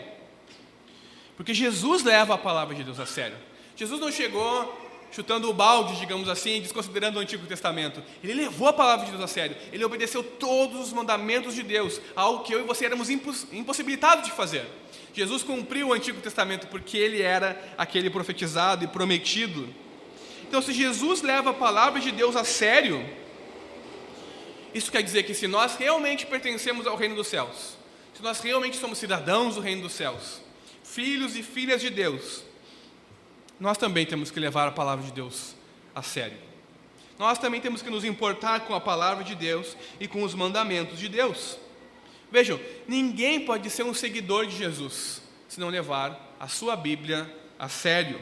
[1.37, 3.37] porque Jesus leva a palavra de Deus a sério.
[3.77, 8.03] Jesus não chegou chutando o balde, digamos assim, desconsiderando o Antigo Testamento.
[8.23, 9.57] Ele levou a palavra de Deus a sério.
[9.73, 14.33] Ele obedeceu todos os mandamentos de Deus, algo que eu e você éramos impossibilitados de
[14.33, 14.67] fazer.
[15.15, 19.69] Jesus cumpriu o Antigo Testamento porque ele era aquele profetizado e prometido.
[20.47, 23.05] Então, se Jesus leva a palavra de Deus a sério,
[24.79, 27.77] isso quer dizer que se nós realmente pertencemos ao reino dos céus,
[28.15, 30.41] se nós realmente somos cidadãos do reino dos céus,
[30.83, 32.43] filhos e filhas de Deus,
[33.61, 35.55] nós também temos que levar a palavra de Deus
[35.95, 36.39] a sério.
[37.19, 40.99] Nós também temos que nos importar com a palavra de Deus e com os mandamentos
[40.99, 41.59] de Deus.
[42.31, 47.69] Vejam, ninguém pode ser um seguidor de Jesus se não levar a sua Bíblia a
[47.69, 48.21] sério.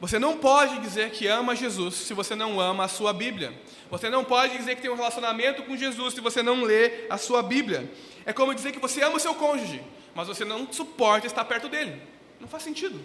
[0.00, 3.54] Você não pode dizer que ama Jesus se você não ama a sua Bíblia.
[3.90, 7.16] Você não pode dizer que tem um relacionamento com Jesus se você não lê a
[7.16, 7.90] sua Bíblia.
[8.26, 9.82] É como dizer que você ama o seu cônjuge,
[10.14, 12.02] mas você não suporta estar perto dele.
[12.40, 13.00] Não faz sentido.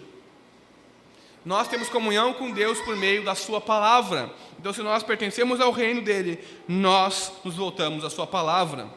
[1.44, 4.30] Nós temos comunhão com Deus por meio da Sua palavra.
[4.58, 8.90] Então, se nós pertencemos ao reino dele, nós nos voltamos à Sua palavra.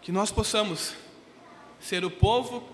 [0.00, 0.94] Que nós possamos
[1.78, 2.68] ser o povo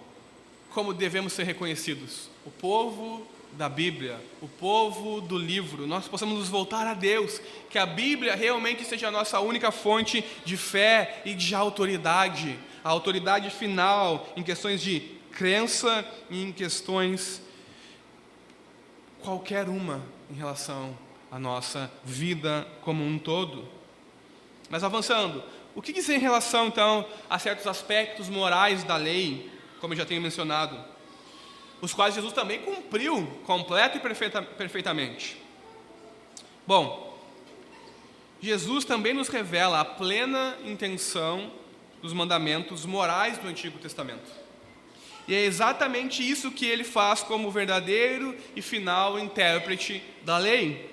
[0.79, 6.49] como devemos ser reconhecidos o povo da Bíblia, o povo do livro, nós possamos nos
[6.49, 11.35] voltar a Deus, que a Bíblia realmente seja a nossa única fonte de fé e
[11.35, 15.01] de autoridade, a autoridade final em questões de
[15.33, 17.43] crença em questões,
[19.21, 20.97] qualquer uma, em relação
[21.29, 23.69] à nossa vida como um todo.
[24.71, 25.43] Mas avançando,
[25.75, 30.05] o que dizer em relação então a certos aspectos morais da lei, como eu já
[30.05, 30.79] tenho mencionado,
[31.81, 35.41] os quais Jesus também cumpriu completa e perfeita, perfeitamente?
[36.67, 37.19] Bom,
[38.41, 41.53] Jesus também nos revela a plena intenção
[42.03, 44.31] dos mandamentos morais do Antigo Testamento.
[45.27, 50.91] E é exatamente isso que ele faz como verdadeiro e final intérprete da lei.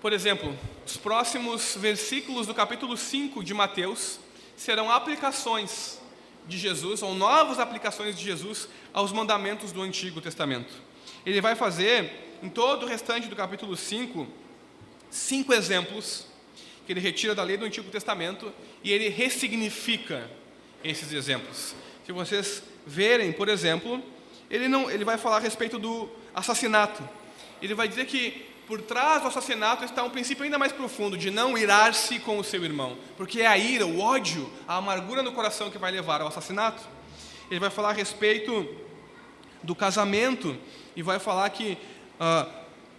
[0.00, 4.18] Por exemplo, os próximos versículos do capítulo 5 de Mateus
[4.60, 5.98] serão aplicações
[6.46, 10.70] de Jesus, ou novas aplicações de Jesus aos mandamentos do Antigo Testamento.
[11.24, 14.28] Ele vai fazer, em todo o restante do capítulo 5,
[15.08, 16.26] cinco exemplos
[16.84, 18.52] que ele retira da lei do Antigo Testamento
[18.84, 20.30] e ele ressignifica
[20.84, 21.74] esses exemplos.
[22.04, 24.02] Se vocês verem, por exemplo,
[24.50, 27.02] ele, não, ele vai falar a respeito do assassinato.
[27.62, 31.28] Ele vai dizer que por trás do assassinato está um princípio ainda mais profundo de
[31.28, 35.32] não irar-se com o seu irmão, porque é a ira, o ódio, a amargura no
[35.32, 36.80] coração que vai levar ao assassinato.
[37.50, 38.72] Ele vai falar a respeito
[39.60, 40.56] do casamento
[40.94, 41.76] e vai falar que
[42.20, 42.48] uh,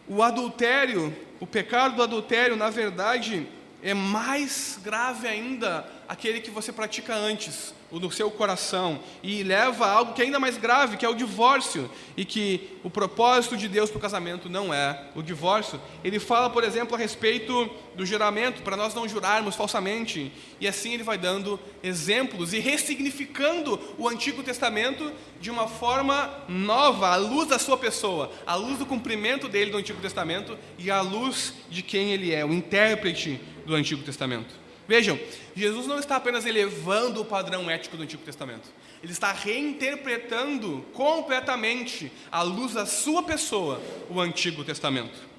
[0.09, 3.47] o adultério, o pecado do adultério, na verdade,
[3.81, 9.85] é mais grave ainda aquele que você pratica antes, o do seu coração, e leva
[9.85, 13.55] a algo que é ainda mais grave, que é o divórcio, e que o propósito
[13.55, 15.79] de Deus para o casamento não é o divórcio.
[16.03, 20.95] Ele fala, por exemplo, a respeito do juramento, para nós não jurarmos falsamente, e assim
[20.95, 27.47] ele vai dando exemplos e ressignificando o Antigo Testamento de uma forma nova, à luz
[27.47, 31.81] da sua pessoa, à luz do cumprimento dele do Antigo Testamento e à luz de
[31.81, 34.59] quem ele é, o intérprete do Antigo Testamento.
[34.91, 35.17] Vejam,
[35.55, 38.67] Jesus não está apenas elevando o padrão ético do Antigo Testamento,
[39.01, 45.31] ele está reinterpretando completamente, à luz da sua pessoa, o Antigo Testamento.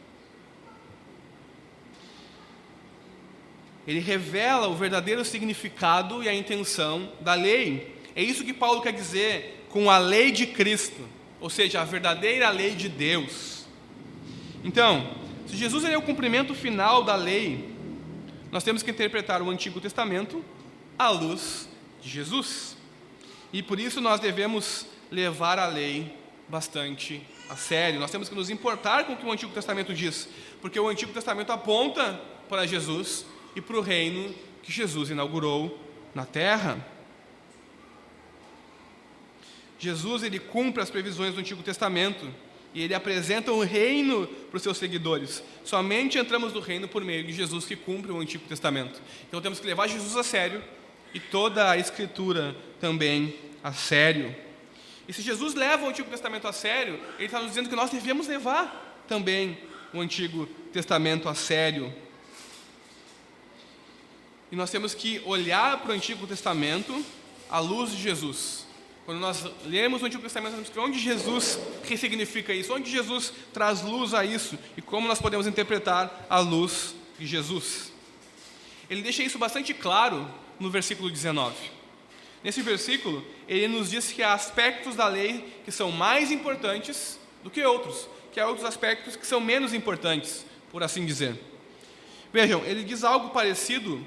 [3.87, 7.95] ele revela o verdadeiro significado e a intenção da lei.
[8.17, 11.07] É isso que Paulo quer dizer com a lei de Cristo,
[11.39, 13.67] ou seja, a verdadeira lei de Deus.
[14.65, 15.11] Então,
[15.47, 17.72] se Jesus é o cumprimento final da lei,
[18.53, 20.45] nós temos que interpretar o Antigo Testamento
[20.99, 21.67] à luz
[22.03, 22.77] de Jesus.
[23.51, 26.15] E por isso nós devemos levar a lei
[26.49, 27.99] bastante a sério.
[27.99, 30.29] Nós temos que nos importar com o que o Antigo Testamento diz,
[30.61, 33.25] porque o Antigo Testamento aponta para Jesus
[33.57, 35.79] e para o reino que Jesus inaugurou
[36.15, 36.87] na terra.
[39.79, 42.31] Jesus ele cumpre as previsões do Antigo Testamento
[42.75, 45.43] e ele apresenta o reino para os seus seguidores.
[45.65, 49.01] Somente entramos no reino por meio de Jesus que cumpre o Antigo Testamento.
[49.29, 50.63] Então temos que levar Jesus a sério
[51.13, 54.35] e toda a Escritura também a sério.
[55.07, 57.91] E se Jesus leva o Antigo Testamento a sério, ele está nos dizendo que nós
[57.91, 59.59] devemos levar também
[59.93, 61.93] o Antigo Testamento a sério.
[64.51, 67.05] E nós temos que olhar para o Antigo Testamento
[67.51, 68.67] à luz de Jesus.
[69.05, 73.33] Quando nós lemos o Antigo Testamento, nós temos que onde Jesus ressignifica isso, onde Jesus
[73.53, 77.93] traz luz a isso e como nós podemos interpretar a luz de Jesus.
[78.89, 80.29] Ele deixa isso bastante claro
[80.59, 81.55] no versículo 19.
[82.45, 87.51] Nesse versículo, ele nos diz que há aspectos da lei que são mais importantes do
[87.51, 91.39] que outros, que há outros aspectos que são menos importantes, por assim dizer.
[92.33, 94.05] Vejam, ele diz algo parecido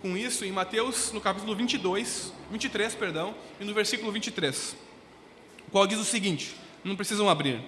[0.00, 4.76] com isso em Mateus, no capítulo 22, 23, perdão, e no versículo 23,
[5.66, 7.60] o qual diz o seguinte: não precisam abrir.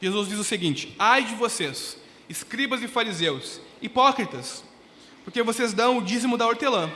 [0.00, 1.96] Jesus diz o seguinte: Ai de vocês,
[2.28, 4.64] escribas e fariseus, hipócritas,
[5.24, 6.90] porque vocês dão o dízimo da hortelã,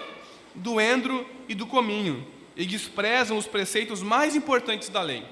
[0.54, 5.24] do endro e do cominho, e desprezam os preceitos mais importantes da lei: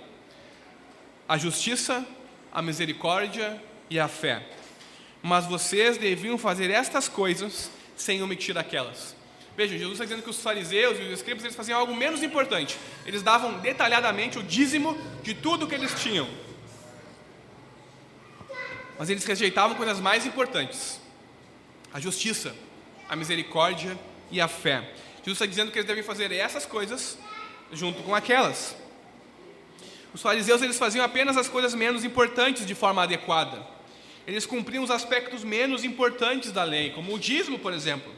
[1.29, 2.07] a justiça,
[2.53, 4.47] a misericórdia e a fé.
[5.23, 9.18] Mas vocês deviam fazer estas coisas sem omitir aquelas.
[9.59, 12.79] Veja, Jesus está dizendo que os fariseus e os escribas eles faziam algo menos importante.
[13.05, 16.29] Eles davam detalhadamente o dízimo de tudo que eles tinham.
[18.97, 21.01] Mas eles rejeitavam coisas mais importantes:
[21.93, 22.55] a justiça,
[23.09, 23.99] a misericórdia
[24.31, 24.93] e a fé.
[25.25, 27.19] Jesus está dizendo que eles devem fazer essas coisas
[27.73, 28.77] junto com aquelas.
[30.15, 33.67] Os fariseus eles faziam apenas as coisas menos importantes de forma adequada.
[34.25, 38.18] Eles cumpriam os aspectos menos importantes da lei, como o dízimo, por exemplo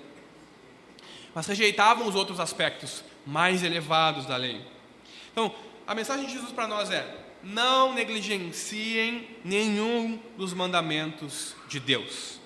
[1.34, 4.60] mas rejeitavam os outros aspectos mais elevados da lei.
[5.32, 5.54] Então,
[5.86, 7.06] a mensagem de Jesus para nós é:
[7.42, 12.40] não negligenciem nenhum dos mandamentos de Deus.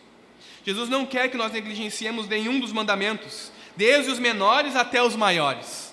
[0.65, 5.93] Jesus não quer que nós negligenciemos nenhum dos mandamentos, desde os menores até os maiores.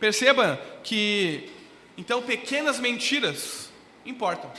[0.00, 1.48] Perceba que,
[1.96, 3.70] então, pequenas mentiras
[4.04, 4.50] importam.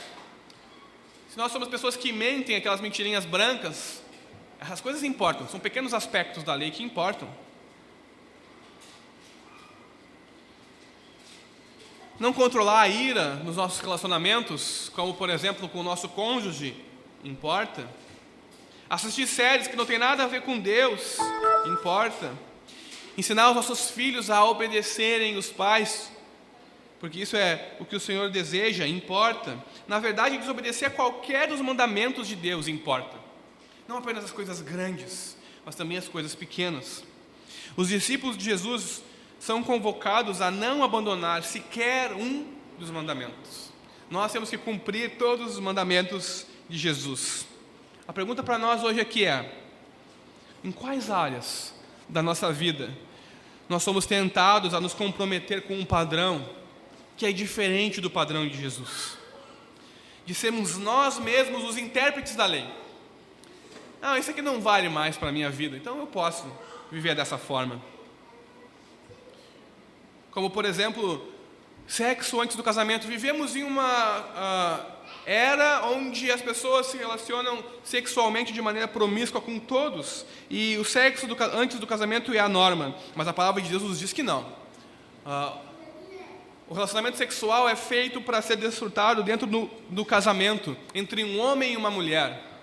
[1.28, 4.02] Se nós somos pessoas que mentem aquelas mentirinhas brancas,
[4.70, 7.28] as coisas importam, são pequenos aspectos da lei que importam.
[12.18, 16.74] Não controlar a ira nos nossos relacionamentos, como por exemplo com o nosso cônjuge,
[17.22, 17.86] importa.
[18.88, 21.18] Assistir séries que não tem nada a ver com Deus,
[21.66, 22.32] importa.
[23.18, 26.10] Ensinar os nossos filhos a obedecerem os pais,
[26.98, 29.62] porque isso é o que o Senhor deseja, importa.
[29.86, 33.25] Na verdade, desobedecer a qualquer dos mandamentos de Deus importa.
[33.88, 37.04] Não apenas as coisas grandes, mas também as coisas pequenas.
[37.76, 39.02] Os discípulos de Jesus
[39.38, 42.46] são convocados a não abandonar sequer um
[42.78, 43.70] dos mandamentos.
[44.10, 47.46] Nós temos que cumprir todos os mandamentos de Jesus.
[48.08, 49.52] A pergunta para nós hoje aqui é:
[50.64, 51.74] em quais áreas
[52.08, 52.96] da nossa vida
[53.68, 56.48] nós somos tentados a nos comprometer com um padrão
[57.16, 59.16] que é diferente do padrão de Jesus?
[60.24, 62.66] De sermos nós mesmos os intérpretes da lei
[64.06, 66.46] não, isso aqui não vale mais para a minha vida, então eu posso
[66.92, 67.82] viver dessa forma.
[70.30, 71.32] Como, por exemplo,
[71.86, 73.06] sexo antes do casamento.
[73.06, 79.58] Vivemos em uma uh, era onde as pessoas se relacionam sexualmente de maneira promíscua com
[79.58, 83.68] todos, e o sexo do, antes do casamento é a norma, mas a palavra de
[83.68, 84.42] Deus nos diz que não.
[85.24, 85.66] Uh,
[86.68, 91.72] o relacionamento sexual é feito para ser desfrutado dentro do, do casamento, entre um homem
[91.72, 92.55] e uma mulher.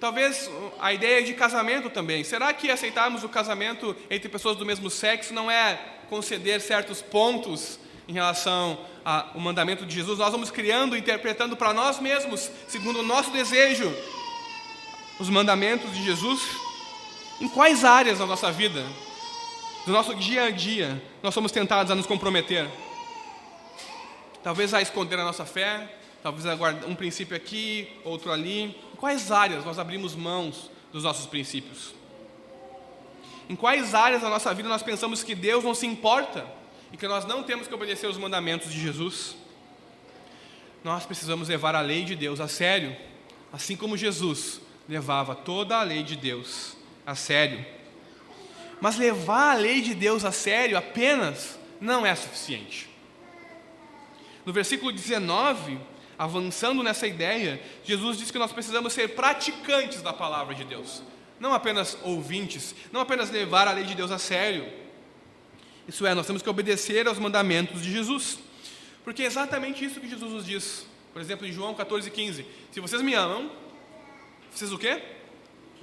[0.00, 2.24] Talvez a ideia de casamento também.
[2.24, 5.78] Será que aceitarmos o casamento entre pessoas do mesmo sexo não é
[6.08, 7.78] conceder certos pontos
[8.08, 10.18] em relação ao mandamento de Jesus?
[10.18, 13.94] Nós vamos criando, interpretando para nós mesmos, segundo o nosso desejo,
[15.18, 16.40] os mandamentos de Jesus.
[17.38, 18.82] Em quais áreas da nossa vida,
[19.84, 22.66] do nosso dia a dia, nós somos tentados a nos comprometer?
[24.42, 29.32] Talvez a esconder a nossa fé, talvez a guardar um princípio aqui, outro ali quais
[29.32, 31.98] áreas nós abrimos mãos dos nossos princípios?
[33.50, 36.46] em quais áreas da nossa vida nós pensamos que Deus não se importa
[36.92, 39.34] e que nós não temos que obedecer os mandamentos de Jesus?
[40.84, 42.96] Nós precisamos levar a lei de Deus a sério,
[43.52, 47.66] assim como Jesus levava toda a lei de Deus a sério.
[48.80, 52.88] Mas levar a lei de Deus a sério apenas não é suficiente.
[54.46, 55.76] No versículo 19,
[56.20, 61.02] avançando nessa ideia, Jesus diz que nós precisamos ser praticantes da palavra de Deus,
[61.40, 64.70] não apenas ouvintes, não apenas levar a lei de Deus a sério.
[65.88, 68.38] Isso é, nós temos que obedecer aos mandamentos de Jesus,
[69.02, 70.86] porque é exatamente isso que Jesus nos diz.
[71.10, 73.50] Por exemplo, em João 14,15: Se vocês me amam,
[74.52, 75.02] vocês o quê?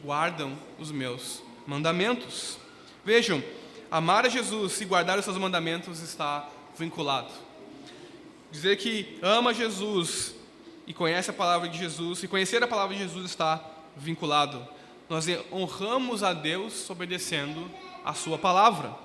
[0.04, 2.60] Guardam os meus mandamentos.
[3.04, 3.44] Vejam,
[3.90, 7.47] amar a Jesus e guardar os seus mandamentos está vinculado.
[8.52, 10.36] Dizer que ama Jesus
[10.86, 13.64] e conhece a palavra de Jesus, e conhecer a palavra de Jesus está
[13.96, 14.66] vinculado.
[15.10, 17.70] Nós honramos a Deus obedecendo
[18.06, 18.96] a sua palavra.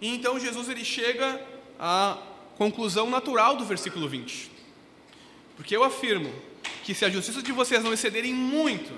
[0.00, 1.42] E então Jesus ele chega
[1.78, 2.18] à
[2.58, 4.50] conclusão natural do versículo 20.
[5.56, 6.30] Porque eu afirmo
[6.84, 8.92] que se a justiça de vocês não excederem muito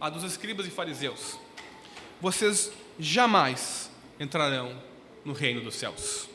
[0.00, 1.38] a dos escribas e fariseus,
[2.20, 4.80] vocês jamais entrarão
[5.24, 6.28] no reino dos céus.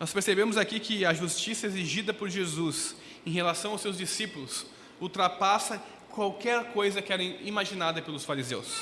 [0.00, 2.96] Nós percebemos aqui que a justiça exigida por Jesus
[3.26, 4.64] em relação aos seus discípulos
[4.98, 5.76] ultrapassa
[6.08, 8.80] qualquer coisa que era imaginada pelos fariseus.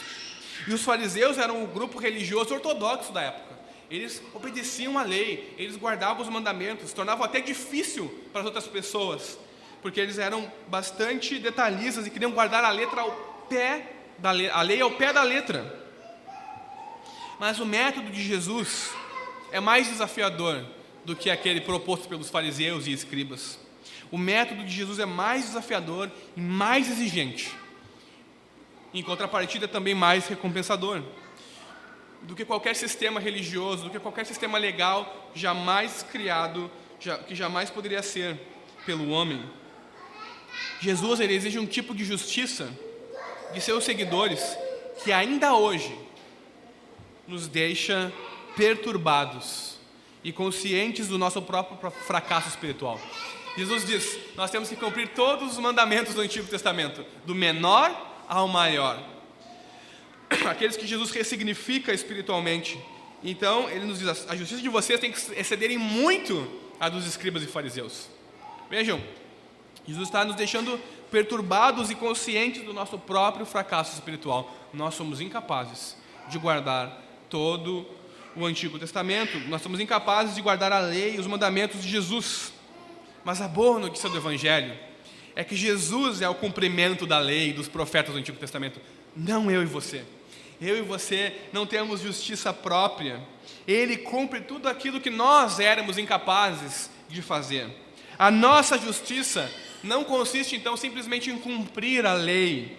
[0.68, 3.58] E os fariseus eram o grupo religioso ortodoxo da época.
[3.90, 9.36] Eles obedeciam a lei, eles guardavam os mandamentos, tornavam até difícil para as outras pessoas,
[9.82, 13.10] porque eles eram bastante detalhistas e queriam guardar a letra ao
[13.48, 15.84] pé da lei, a lei ao pé da letra.
[17.40, 18.90] Mas o método de Jesus
[19.50, 20.77] é mais desafiador
[21.08, 23.58] do que aquele proposto pelos fariseus e escribas.
[24.10, 27.50] O método de Jesus é mais desafiador e mais exigente.
[28.92, 31.02] Em contrapartida, também mais recompensador.
[32.24, 36.70] Do que qualquer sistema religioso, do que qualquer sistema legal jamais criado,
[37.26, 38.38] que jamais poderia ser
[38.84, 39.42] pelo homem.
[40.78, 42.70] Jesus ele exige um tipo de justiça
[43.54, 44.58] de seus seguidores
[45.02, 45.98] que ainda hoje
[47.26, 48.12] nos deixa
[48.54, 49.77] perturbados
[50.22, 53.00] e conscientes do nosso próprio fracasso espiritual.
[53.56, 58.46] Jesus diz: nós temos que cumprir todos os mandamentos do Antigo Testamento, do menor ao
[58.46, 59.02] maior.
[60.48, 62.78] Aqueles que Jesus ressignifica espiritualmente.
[63.22, 66.48] Então, ele nos diz: a justiça de vocês tem que excederem muito
[66.78, 68.08] a dos escribas e fariseus.
[68.70, 69.02] Vejam,
[69.86, 70.78] Jesus está nos deixando
[71.10, 74.54] perturbados e conscientes do nosso próprio fracasso espiritual.
[74.72, 75.96] Nós somos incapazes
[76.28, 77.86] de guardar todo o
[78.46, 82.52] Antigo Testamento, nós somos incapazes de guardar a lei e os mandamentos de Jesus.
[83.24, 84.74] Mas a boa notícia do Evangelho
[85.34, 88.80] é que Jesus é o cumprimento da lei dos profetas do Antigo Testamento,
[89.16, 90.04] não eu e você.
[90.60, 93.20] Eu e você não temos justiça própria.
[93.66, 97.68] Ele cumpre tudo aquilo que nós éramos incapazes de fazer.
[98.18, 99.50] A nossa justiça
[99.82, 102.76] não consiste então simplesmente em cumprir a lei,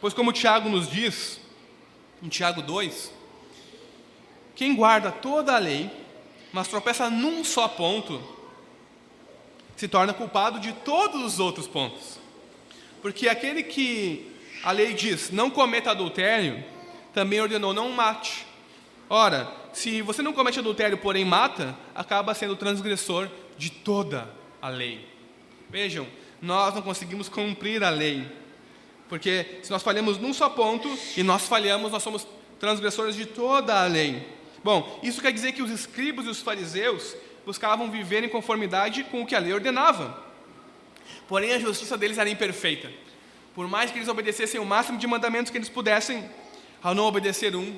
[0.00, 1.40] pois, como Tiago nos diz,
[2.22, 3.12] em Tiago 2,
[4.60, 5.90] quem guarda toda a lei,
[6.52, 8.22] mas tropeça num só ponto,
[9.74, 12.20] se torna culpado de todos os outros pontos.
[13.00, 14.30] Porque aquele que
[14.62, 16.62] a lei diz não cometa adultério,
[17.14, 18.44] também ordenou não mate.
[19.08, 24.30] Ora, se você não comete adultério, porém mata, acaba sendo transgressor de toda
[24.60, 25.08] a lei.
[25.70, 26.06] Vejam,
[26.42, 28.30] nós não conseguimos cumprir a lei.
[29.08, 30.86] Porque se nós falhamos num só ponto
[31.16, 32.26] e nós falhamos, nós somos
[32.58, 34.38] transgressores de toda a lei.
[34.62, 39.22] Bom, isso quer dizer que os escribas e os fariseus buscavam viver em conformidade com
[39.22, 40.22] o que a lei ordenava.
[41.26, 42.90] Porém, a justiça deles era imperfeita.
[43.54, 46.28] Por mais que eles obedecessem o máximo de mandamentos que eles pudessem,
[46.82, 47.76] ao não obedecer um,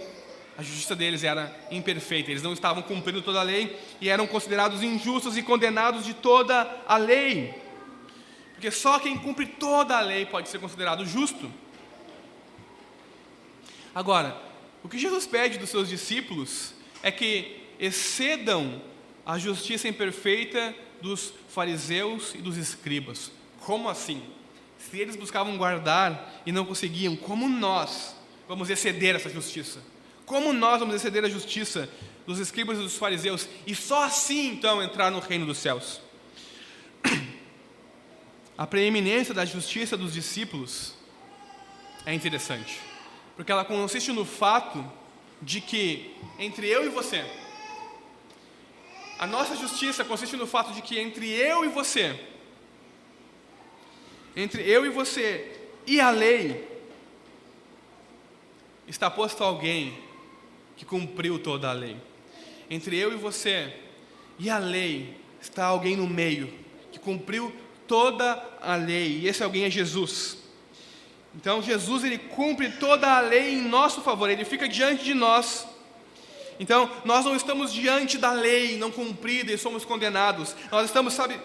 [0.57, 2.31] a justiça deles era imperfeita.
[2.31, 6.83] Eles não estavam cumprindo toda a lei e eram considerados injustos e condenados de toda
[6.87, 7.55] a lei.
[8.53, 11.51] Porque só quem cumpre toda a lei pode ser considerado justo.
[13.95, 14.37] Agora,
[14.83, 18.83] o que Jesus pede dos seus discípulos é que excedam
[19.25, 23.31] a justiça imperfeita dos fariseus e dos escribas.
[23.61, 24.23] Como assim?
[24.79, 28.17] Se eles buscavam guardar e não conseguiam, como nós
[28.49, 29.81] vamos exceder essa justiça?
[30.27, 31.89] Como nós vamos exceder a justiça
[32.27, 36.01] dos escribas e dos fariseus e só assim então entrar no reino dos céus?
[38.59, 40.95] A preeminência da justiça dos discípulos
[42.05, 42.92] é interessante
[43.37, 44.85] porque ela consiste no fato
[45.41, 47.25] de que entre eu e você,
[49.19, 52.19] a nossa justiça consiste no fato de que entre eu e você,
[54.35, 56.69] entre eu e você e a lei,
[58.87, 59.97] está posto alguém
[60.77, 61.97] que cumpriu toda a lei.
[62.69, 63.75] Entre eu e você
[64.39, 66.53] e a lei está alguém no meio
[66.91, 67.55] que cumpriu
[67.87, 70.42] toda a lei, e esse alguém é Jesus.
[71.35, 75.67] Então Jesus ele cumpre toda a lei em nosso favor, ele fica diante de nós.
[76.61, 80.55] Então nós não estamos diante da lei não cumprida e somos condenados.
[80.71, 81.41] Nós estamos, sabe,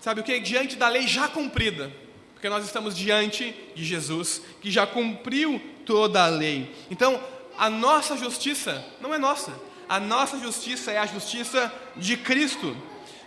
[0.00, 0.38] sabe o que?
[0.40, 1.92] Diante da lei já cumprida.
[2.32, 6.70] Porque nós estamos diante de Jesus, que já cumpriu toda a lei.
[6.90, 7.18] Então,
[7.56, 9.50] a nossa justiça não é nossa.
[9.88, 12.76] A nossa justiça é a justiça de Cristo.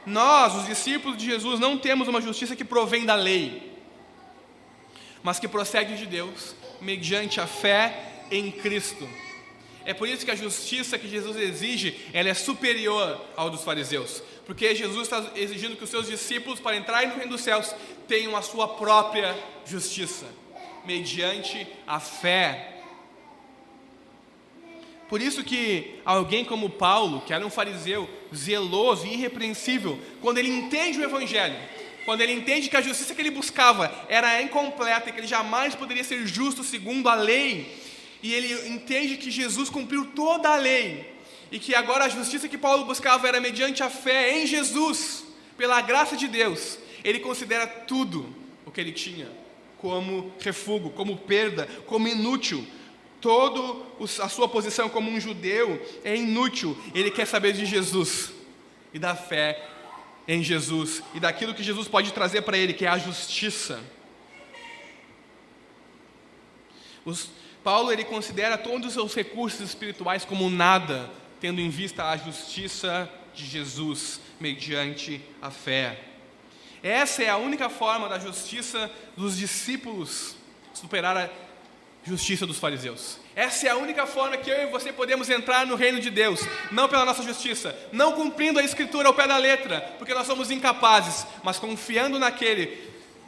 [0.05, 3.66] Nós, os discípulos de Jesus, não temos uma justiça que provém da lei
[5.27, 9.05] mas que procede de Deus, mediante a fé em Cristo.
[9.83, 14.23] É por isso que a justiça que Jesus exige, ela é superior ao dos fariseus.
[14.45, 17.75] Porque Jesus está exigindo que os seus discípulos, para entrarem no reino dos céus,
[18.07, 20.25] tenham a sua própria justiça,
[20.85, 22.75] mediante a fé.
[25.09, 30.49] Por isso que alguém como Paulo, que era um fariseu zeloso e irrepreensível, quando ele
[30.49, 31.57] entende o evangelho,
[32.07, 35.75] quando ele entende que a justiça que ele buscava era incompleta e que ele jamais
[35.75, 37.77] poderia ser justo segundo a lei,
[38.23, 41.13] e ele entende que Jesus cumpriu toda a lei,
[41.51, 45.25] e que agora a justiça que Paulo buscava era mediante a fé em Jesus,
[45.57, 48.33] pela graça de Deus, ele considera tudo
[48.65, 49.27] o que ele tinha
[49.77, 52.65] como refúgio, como perda, como inútil.
[53.19, 53.85] Todo
[54.21, 56.77] a sua posição como um judeu é inútil.
[56.95, 58.31] Ele quer saber de Jesus
[58.93, 59.75] e da fé
[60.27, 63.79] em Jesus e daquilo que Jesus pode trazer para ele, que é a justiça.
[67.05, 67.29] Os,
[67.63, 71.09] Paulo ele considera todos os seus recursos espirituais como nada,
[71.39, 75.99] tendo em vista a justiça de Jesus mediante a fé.
[76.83, 80.35] Essa é a única forma da justiça dos discípulos
[80.73, 81.29] superar a
[82.03, 83.19] justiça dos fariseus.
[83.37, 86.41] Essa é a única forma que eu e você podemos entrar no reino de Deus,
[86.71, 90.49] não pela nossa justiça, não cumprindo a escritura ao pé da letra, porque nós somos
[90.49, 92.75] incapazes, mas confiando naquele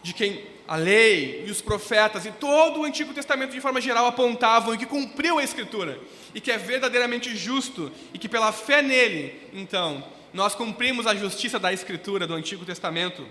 [0.02, 4.08] de quem a lei e os profetas e todo o Antigo Testamento de forma geral
[4.08, 6.00] apontavam e que cumpriu a escritura
[6.34, 10.04] e que é verdadeiramente justo e que pela fé nele, então,
[10.34, 13.24] nós cumprimos a justiça da escritura do Antigo Testamento.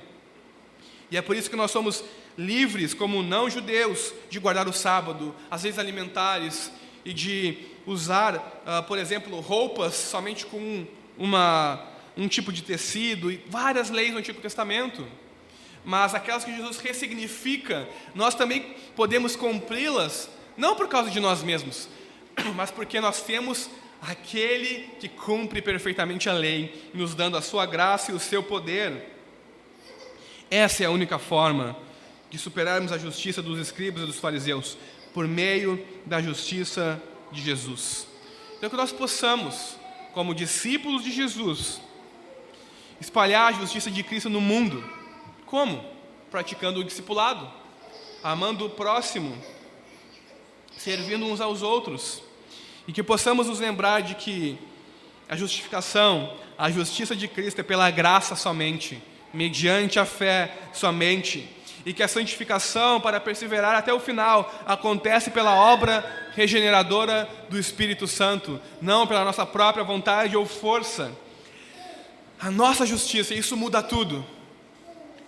[1.11, 2.05] E é por isso que nós somos
[2.39, 6.71] livres, como não-judeus, de guardar o sábado, as leis alimentares
[7.05, 10.87] e de usar, uh, por exemplo, roupas somente com
[11.19, 11.85] uma,
[12.17, 15.05] um tipo de tecido e várias leis do Antigo Testamento.
[15.85, 21.89] Mas aquelas que Jesus ressignifica, nós também podemos cumpri-las, não por causa de nós mesmos,
[22.55, 23.69] mas porque nós temos
[24.01, 29.17] aquele que cumpre perfeitamente a lei, nos dando a sua graça e o seu poder.
[30.49, 31.88] Essa é a única forma
[32.31, 34.77] de superarmos a justiça dos escribas e dos fariseus,
[35.15, 37.03] por meio da justiça
[37.33, 38.07] de Jesus.
[38.57, 39.77] Então, que nós possamos,
[40.13, 41.81] como discípulos de Jesus,
[43.01, 44.85] espalhar a justiça de Cristo no mundo.
[45.47, 45.85] Como?
[46.31, 47.51] Praticando o discipulado,
[48.23, 49.37] amando o próximo,
[50.77, 52.23] servindo uns aos outros.
[52.87, 54.59] E que possamos nos lembrar de que
[55.29, 59.01] a justificação, a justiça de Cristo é pela graça somente,
[59.33, 61.49] mediante a fé somente
[61.89, 68.07] e que a santificação para perseverar até o final acontece pela obra regeneradora do Espírito
[68.07, 71.11] Santo, não pela nossa própria vontade ou força.
[72.39, 74.23] A nossa justiça, isso muda tudo,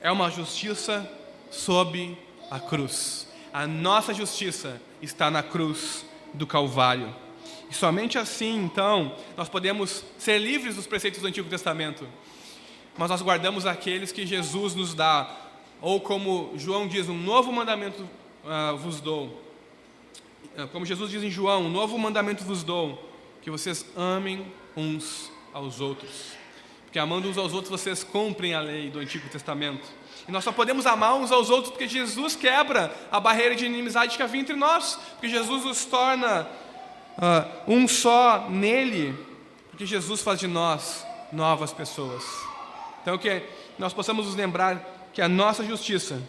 [0.03, 1.11] é uma justiça
[1.51, 2.15] sob
[2.51, 3.27] a cruz.
[3.55, 6.05] A nossa justiça está na cruz
[6.35, 7.17] do Calvário.
[7.71, 12.07] E somente assim, então, nós podemos ser livres dos preceitos do Antigo Testamento.
[12.99, 15.49] Mas nós guardamos aqueles que Jesus nos dá
[15.81, 18.09] ou como João diz, um novo mandamento
[18.45, 19.41] uh, vos dou.
[20.57, 22.99] Ah, como Jesus diz em João, um novo mandamento vos dou,
[23.41, 24.45] que vocês amem
[24.77, 26.33] uns aos outros.
[26.85, 29.87] Porque amando uns aos outros, vocês cumprem a lei do Antigo Testamento.
[30.29, 34.17] E nós só podemos amar uns aos outros porque Jesus quebra a barreira de inimizade
[34.17, 34.99] que havia entre nós.
[35.13, 36.49] Porque Jesus nos torna
[37.17, 39.17] uh, um só nele.
[39.71, 42.25] Porque Jesus faz de nós novas pessoas.
[43.03, 43.43] Então, que
[43.79, 46.21] nós possamos nos lembrar que a nossa justiça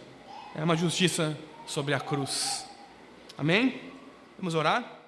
[0.54, 2.66] é uma justiça sobre a cruz.
[3.36, 3.80] Amém?
[4.38, 5.01] Vamos orar?